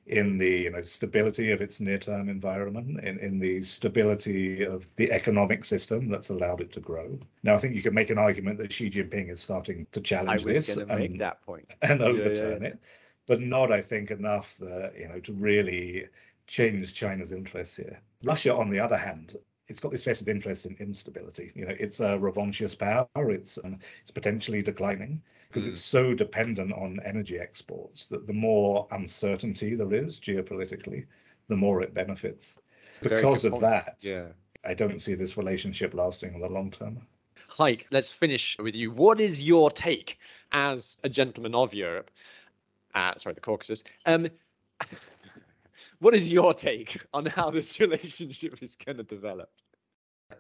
in 0.07 0.39
the 0.39 0.63
you 0.63 0.71
know, 0.71 0.81
stability 0.81 1.51
of 1.51 1.61
its 1.61 1.79
near-term 1.79 2.27
environment, 2.27 2.99
in, 3.03 3.19
in 3.19 3.39
the 3.39 3.61
stability 3.61 4.63
of 4.63 4.93
the 4.95 5.11
economic 5.11 5.63
system 5.63 6.09
that's 6.09 6.29
allowed 6.29 6.59
it 6.59 6.71
to 6.71 6.79
grow. 6.79 7.19
Now, 7.43 7.53
I 7.53 7.59
think 7.59 7.75
you 7.75 7.83
can 7.83 7.93
make 7.93 8.09
an 8.09 8.17
argument 8.17 8.57
that 8.57 8.73
Xi 8.73 8.89
Jinping 8.89 9.29
is 9.29 9.41
starting 9.41 9.85
to 9.91 10.01
challenge 10.01 10.43
this 10.43 10.75
and, 10.75 11.19
that 11.19 11.41
point. 11.43 11.67
and 11.83 12.01
overturn 12.01 12.63
yeah, 12.63 12.69
yeah. 12.69 12.73
it, 12.73 12.79
but 13.27 13.39
not, 13.39 13.71
I 13.71 13.81
think, 13.81 14.09
enough 14.09 14.57
that 14.57 14.93
you 14.97 15.07
know 15.07 15.19
to 15.19 15.33
really 15.33 16.07
change 16.47 16.93
China's 16.93 17.31
interests 17.31 17.75
here. 17.75 18.01
Russia, 18.23 18.55
on 18.55 18.71
the 18.71 18.79
other 18.79 18.97
hand, 18.97 19.35
it's 19.71 19.79
got 19.79 19.91
this 19.91 20.03
vested 20.03 20.27
interest 20.27 20.65
in 20.65 20.75
instability. 20.79 21.53
You 21.55 21.65
know, 21.65 21.75
it's 21.79 22.01
a 22.01 22.17
revanchist 22.17 22.77
power. 22.77 23.31
It's 23.31 23.57
um, 23.63 23.79
it's 24.01 24.11
potentially 24.11 24.61
declining 24.61 25.21
because 25.47 25.65
mm. 25.65 25.69
it's 25.69 25.79
so 25.79 26.13
dependent 26.13 26.73
on 26.73 26.99
energy 27.05 27.39
exports 27.39 28.07
that 28.07 28.27
the 28.27 28.33
more 28.33 28.85
uncertainty 28.91 29.75
there 29.75 29.93
is 29.93 30.19
geopolitically, 30.19 31.05
the 31.47 31.55
more 31.55 31.81
it 31.81 31.93
benefits. 31.93 32.57
Because 33.01 33.45
of 33.45 33.61
that, 33.61 33.95
yeah. 34.01 34.27
I 34.65 34.73
don't 34.73 35.01
see 35.01 35.15
this 35.15 35.37
relationship 35.37 35.93
lasting 35.93 36.33
in 36.33 36.41
the 36.41 36.49
long 36.49 36.69
term. 36.69 36.99
Haik, 37.57 37.87
let's 37.91 38.09
finish 38.09 38.57
with 38.59 38.75
you. 38.75 38.91
What 38.91 39.21
is 39.21 39.41
your 39.41 39.71
take 39.71 40.19
as 40.51 40.97
a 41.05 41.09
gentleman 41.09 41.55
of 41.55 41.73
Europe? 41.73 42.11
Uh, 42.93 43.13
sorry, 43.17 43.35
the 43.35 43.41
Caucasus. 43.41 43.83
Um, 44.05 44.27
what 45.99 46.13
is 46.13 46.31
your 46.31 46.53
take 46.53 47.01
on 47.13 47.25
how 47.25 47.49
this 47.49 47.79
relationship 47.79 48.61
is 48.61 48.75
going 48.75 48.97
to 48.97 49.03
develop? 49.03 49.49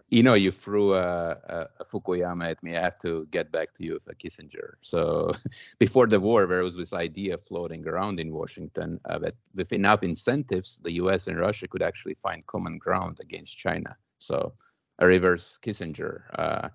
You 0.09 0.23
know, 0.23 0.35
you 0.35 0.51
threw 0.51 0.93
a, 0.93 1.31
a, 1.31 1.67
a, 1.79 1.85
Fukuyama 1.85 2.51
at 2.51 2.63
me. 2.63 2.77
I 2.77 2.81
have 2.81 2.99
to 2.99 3.27
get 3.31 3.51
back 3.51 3.73
to 3.73 3.83
you 3.83 3.93
with 3.93 4.07
a 4.07 4.15
Kissinger. 4.15 4.75
So, 4.81 5.31
before 5.79 6.07
the 6.07 6.19
war, 6.19 6.45
there 6.45 6.63
was 6.63 6.77
this 6.77 6.93
idea 6.93 7.37
floating 7.37 7.85
around 7.85 8.19
in 8.19 8.33
Washington 8.33 8.99
uh, 9.05 9.19
that 9.19 9.35
with 9.53 9.73
enough 9.73 10.01
incentives, 10.03 10.79
the 10.83 10.93
U.S. 10.93 11.27
and 11.27 11.37
Russia 11.37 11.67
could 11.67 11.81
actually 11.81 12.15
find 12.15 12.45
common 12.47 12.77
ground 12.77 13.19
against 13.21 13.57
China. 13.57 13.97
So, 14.19 14.53
a 14.99 15.07
reverse 15.07 15.59
Kissinger. 15.61 16.21
Uh, 16.37 16.69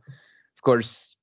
of 0.55 0.62
course, 0.62 1.16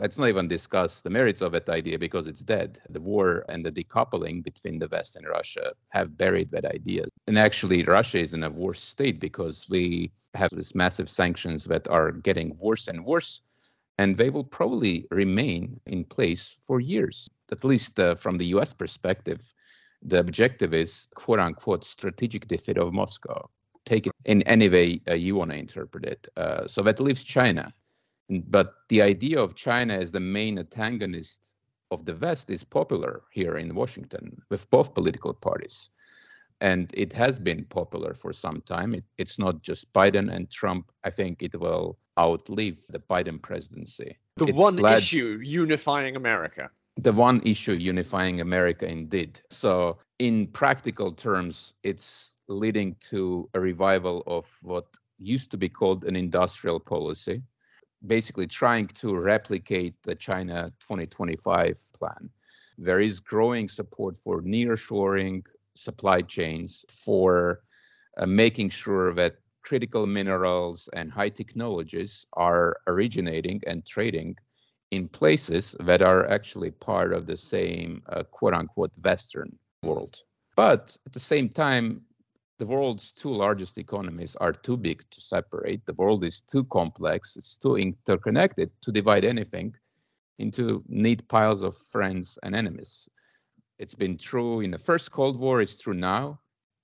Let's 0.00 0.16
not 0.16 0.28
even 0.28 0.46
discuss 0.46 1.00
the 1.00 1.10
merits 1.10 1.40
of 1.40 1.50
that 1.52 1.68
idea 1.68 1.98
because 1.98 2.28
it's 2.28 2.42
dead. 2.42 2.80
The 2.88 3.00
war 3.00 3.44
and 3.48 3.64
the 3.64 3.72
decoupling 3.72 4.44
between 4.44 4.78
the 4.78 4.86
West 4.86 5.16
and 5.16 5.26
Russia 5.26 5.72
have 5.88 6.16
buried 6.16 6.52
that 6.52 6.64
idea. 6.64 7.06
And 7.26 7.36
actually, 7.36 7.82
Russia 7.82 8.20
is 8.20 8.32
in 8.32 8.44
a 8.44 8.50
worse 8.50 8.80
state 8.80 9.18
because 9.18 9.66
we 9.68 10.12
have 10.34 10.50
these 10.50 10.72
massive 10.72 11.10
sanctions 11.10 11.64
that 11.64 11.88
are 11.88 12.12
getting 12.12 12.56
worse 12.58 12.86
and 12.86 13.04
worse. 13.04 13.40
And 13.98 14.16
they 14.16 14.30
will 14.30 14.44
probably 14.44 15.08
remain 15.10 15.80
in 15.86 16.04
place 16.04 16.54
for 16.64 16.78
years. 16.78 17.28
At 17.50 17.64
least 17.64 17.98
uh, 17.98 18.14
from 18.14 18.38
the 18.38 18.46
US 18.56 18.72
perspective, 18.72 19.40
the 20.02 20.20
objective 20.20 20.74
is 20.74 21.08
quote 21.16 21.40
unquote 21.40 21.84
strategic 21.84 22.46
defeat 22.46 22.78
of 22.78 22.92
Moscow. 22.92 23.50
Take 23.84 24.06
it 24.06 24.12
in 24.26 24.42
any 24.42 24.68
way 24.68 25.00
uh, 25.08 25.14
you 25.14 25.34
want 25.34 25.50
to 25.50 25.56
interpret 25.56 26.04
it. 26.04 26.28
Uh, 26.36 26.68
so 26.68 26.82
that 26.82 27.00
leaves 27.00 27.24
China 27.24 27.72
but 28.28 28.74
the 28.88 29.02
idea 29.02 29.40
of 29.40 29.54
China 29.54 29.94
as 29.94 30.12
the 30.12 30.20
main 30.20 30.58
antagonist 30.58 31.54
of 31.90 32.04
the 32.04 32.14
West 32.14 32.50
is 32.50 32.64
popular 32.64 33.22
here 33.32 33.56
in 33.56 33.74
Washington 33.74 34.40
with 34.50 34.68
both 34.70 34.94
political 34.94 35.32
parties. 35.32 35.90
And 36.60 36.90
it 36.92 37.12
has 37.12 37.38
been 37.38 37.64
popular 37.64 38.14
for 38.14 38.32
some 38.32 38.60
time. 38.62 38.94
It, 38.94 39.04
it's 39.16 39.38
not 39.38 39.62
just 39.62 39.92
Biden 39.92 40.32
and 40.34 40.50
Trump. 40.50 40.90
I 41.04 41.10
think 41.10 41.42
it 41.42 41.58
will 41.58 41.98
outlive 42.18 42.84
the 42.88 42.98
Biden 42.98 43.40
presidency. 43.40 44.18
The 44.36 44.46
it's 44.46 44.52
one 44.52 44.76
led, 44.76 44.98
issue 44.98 45.40
unifying 45.42 46.16
America. 46.16 46.70
The 46.96 47.12
one 47.12 47.40
issue 47.44 47.74
unifying 47.74 48.40
America, 48.40 48.88
indeed. 48.88 49.40
So, 49.50 49.98
in 50.18 50.48
practical 50.48 51.12
terms, 51.12 51.74
it's 51.84 52.34
leading 52.48 52.96
to 53.10 53.48
a 53.54 53.60
revival 53.60 54.24
of 54.26 54.58
what 54.62 54.86
used 55.18 55.50
to 55.52 55.56
be 55.56 55.68
called 55.68 56.04
an 56.04 56.16
industrial 56.16 56.80
policy, 56.80 57.42
basically 58.06 58.46
trying 58.46 58.88
to 58.88 59.16
replicate 59.16 59.94
the 60.02 60.14
China 60.14 60.72
2025 60.80 61.78
plan. 61.94 62.30
There 62.76 63.00
is 63.00 63.20
growing 63.20 63.68
support 63.68 64.16
for 64.16 64.42
nearshoring 64.42 65.42
supply 65.74 66.22
chains, 66.22 66.84
for 66.88 67.60
uh, 68.16 68.26
making 68.26 68.70
sure 68.70 69.12
that 69.14 69.36
critical 69.62 70.06
minerals 70.06 70.88
and 70.94 71.10
high 71.10 71.28
technologies 71.28 72.26
are 72.34 72.76
originating 72.86 73.60
and 73.66 73.84
trading 73.84 74.36
in 74.90 75.08
places 75.08 75.76
that 75.80 76.00
are 76.00 76.28
actually 76.30 76.70
part 76.70 77.12
of 77.12 77.26
the 77.26 77.36
same 77.36 78.02
uh, 78.08 78.22
quote 78.22 78.54
unquote 78.54 78.92
Western 79.04 79.50
world. 79.82 80.22
But 80.56 80.96
at 81.06 81.12
the 81.12 81.20
same 81.20 81.48
time, 81.48 82.02
the 82.58 82.66
world's 82.66 83.12
two 83.12 83.30
largest 83.32 83.78
economies 83.78 84.36
are 84.36 84.52
too 84.52 84.76
big 84.76 85.04
to 85.10 85.20
separate. 85.20 85.84
The 85.86 85.94
world 85.94 86.24
is 86.24 86.40
too 86.40 86.64
complex, 86.64 87.36
it's 87.36 87.56
too 87.56 87.76
interconnected 87.76 88.70
to 88.82 88.92
divide 88.92 89.24
anything. 89.24 89.74
into 90.38 90.84
neat 90.88 91.26
piles 91.28 91.62
of 91.62 91.76
friends 91.76 92.38
and 92.42 92.54
enemies. 92.54 93.08
It's 93.78 93.94
been 93.94 94.16
true 94.16 94.60
in 94.60 94.70
the 94.70 94.78
first 94.78 95.10
Cold 95.10 95.38
War, 95.38 95.60
it's 95.60 95.76
true 95.76 95.94
now. 95.94 96.40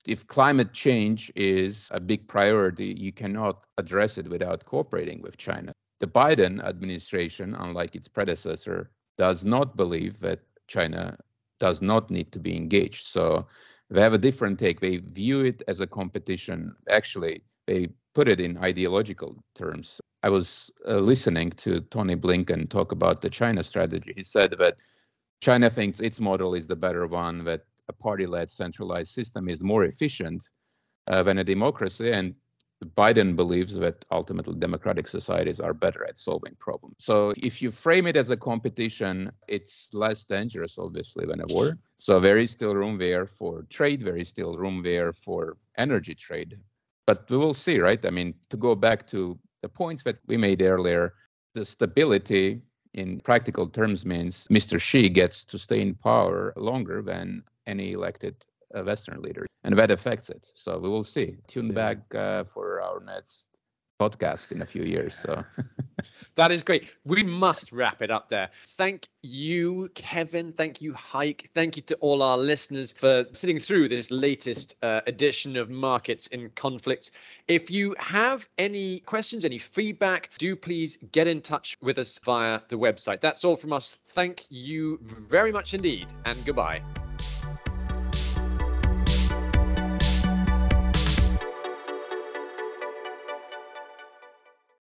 If 0.07 0.27
climate 0.27 0.73
change 0.73 1.33
is 1.35 1.89
a 1.91 2.01
big 2.01 2.27
priority, 2.29 2.95
you 2.99 3.13
cannot 3.13 3.65
address 3.79 4.19
it 4.19 4.29
without 4.29 4.65
cooperating 4.65 5.23
with 5.23 5.37
China. 5.37 5.73
The 6.01 6.07
Biden 6.07 6.63
administration, 6.63 7.55
unlike 7.55 7.95
its 7.95 8.09
predecessor, 8.09 8.91
does 9.17 9.45
not 9.45 9.77
believe 9.77 10.21
that 10.21 10.41
China 10.67 11.17
does 11.61 11.81
not 11.81 12.11
need 12.11 12.33
to 12.33 12.39
be 12.39 12.57
engaged. 12.57 13.07
So 13.07 13.47
they 13.90 14.01
have 14.01 14.14
a 14.14 14.18
different 14.18 14.59
take. 14.59 14.81
They 14.81 14.97
view 14.97 15.44
it 15.44 15.62
as 15.68 15.81
a 15.81 15.87
competition. 15.87 16.75
Actually, 16.88 17.42
they 17.66 17.88
put 18.14 18.29
it 18.29 18.40
in 18.40 18.57
ideological 18.59 19.42
terms. 19.55 20.01
I 20.23 20.31
was 20.31 20.70
uh, 20.88 20.99
listening 20.99 21.51
to 21.53 21.81
Tony 21.90 22.16
Blinken 22.16 22.70
talk 22.70 22.92
about 22.92 23.20
the 23.20 23.31
China 23.31 23.62
strategy. 23.62 24.12
He 24.16 24.23
said 24.23 24.55
that 24.59 24.77
China 25.40 25.68
thinks 25.68 26.01
its 26.01 26.20
model 26.20 26.55
is 26.55 26.66
the 26.66 26.77
better 26.77 27.07
one, 27.07 27.44
that 27.44 27.64
a 27.88 27.92
party 27.92 28.27
led 28.27 28.49
centralized 28.49 29.11
system 29.11 29.49
is 29.49 29.62
more 29.62 29.85
efficient 29.85 30.49
uh, 31.09 31.23
than 31.23 31.38
a 31.38 31.44
democracy. 31.44 32.11
And 32.11 32.35
Biden 32.97 33.35
believes 33.37 33.75
that 33.75 34.05
ultimately 34.11 34.55
democratic 34.55 35.09
societies 35.09 35.61
are 35.61 35.73
better 35.73 36.05
at 36.05 36.19
solving 36.19 36.55
problems. 36.59 36.97
So 36.99 37.33
if 37.37 37.63
you 37.63 37.71
frame 37.71 38.07
it 38.07 38.17
as 38.17 38.31
a 38.31 38.37
competition, 38.37 39.33
it's 39.49 39.91
less 39.93 40.25
dangerous, 40.25 40.79
obviously, 40.79 41.25
than 41.27 41.41
a 41.41 41.47
war. 41.47 41.79
So 41.97 42.21
there 42.21 42.39
is 42.39 42.51
still 42.51 42.75
room 42.75 42.99
there 42.99 43.27
for 43.27 43.63
trade. 43.71 44.05
There 44.05 44.17
is 44.17 44.29
still 44.29 44.57
room 44.57 44.83
there 44.83 45.13
for 45.13 45.57
energy 45.79 46.15
trade. 46.15 46.59
But 47.07 47.29
we 47.31 47.37
will 47.37 47.55
see, 47.55 47.79
right? 47.79 48.05
I 48.05 48.11
mean, 48.11 48.35
to 48.51 48.57
go 48.57 48.75
back 48.75 49.07
to 49.09 49.39
the 49.63 49.69
points 49.69 50.03
that 50.05 50.19
we 50.27 50.37
made 50.37 50.63
earlier, 50.63 51.15
the 51.55 51.65
stability 51.65 52.61
in 52.95 53.21
practical 53.21 53.67
terms 53.69 54.05
means 54.05 54.47
Mr. 54.51 54.81
Xi 54.81 55.09
gets 55.09 55.45
to 55.47 55.59
stay 55.59 55.81
in 55.81 55.95
power 55.95 56.53
longer 56.57 57.03
than 57.03 57.43
any 57.67 57.93
elected 57.93 58.37
Western 58.83 59.23
leader, 59.23 59.47
and 59.63 59.79
that 59.79 59.91
affects 59.91 60.31
it. 60.31 60.51
So 60.55 60.79
we 60.79 60.89
will 60.89 61.05
see. 61.05 61.37
Tune 61.47 61.73
back 61.73 61.99
uh, 62.15 62.45
for 62.45 62.81
our 62.81 63.01
next 63.01 63.51
podcast 64.01 64.53
in 64.53 64.63
a 64.63 64.67
few 64.67 64.83
years. 64.83 65.15
So 65.15 65.45
that 66.37 66.51
is 66.51 66.63
great. 66.63 66.89
We 67.05 67.23
must 67.23 67.73
wrap 67.73 68.03
it 68.03 68.11
up 68.11 68.29
there. 68.29 68.51
Thank 68.77 69.09
you, 69.23 69.91
Kevin. 69.95 70.53
Thank 70.53 70.81
you, 70.81 70.95
Haik. 70.95 71.51
Thank 71.55 71.77
you 71.77 71.83
to 71.83 71.95
all 71.97 72.23
our 72.23 72.37
listeners 72.37 72.93
for 72.93 73.25
sitting 73.33 73.59
through 73.61 73.89
this 73.89 74.11
latest 74.11 74.77
uh, 74.83 75.01
edition 75.07 75.57
of 75.57 75.71
Markets 75.71 76.27
in 76.29 76.51
Conflict. 76.51 77.13
If 77.49 77.71
you 77.71 77.95
have 77.99 78.47
any 78.59 79.01
questions, 79.01 79.45
any 79.45 79.59
feedback, 79.59 80.31
do 80.39 80.57
please 80.57 80.99
get 81.13 81.27
in 81.27 81.41
touch 81.41 81.77
with 81.81 81.99
us 81.99 82.19
via 82.25 82.61
the 82.69 82.77
website. 82.77 83.21
That's 83.21 83.45
all 83.45 83.57
from 83.57 83.73
us. 83.73 83.99
Thank 84.15 84.45
you 84.51 84.99
very 85.29 85.53
much 85.53 85.75
indeed, 85.75 86.07
and 86.27 86.45
goodbye. 86.45 87.04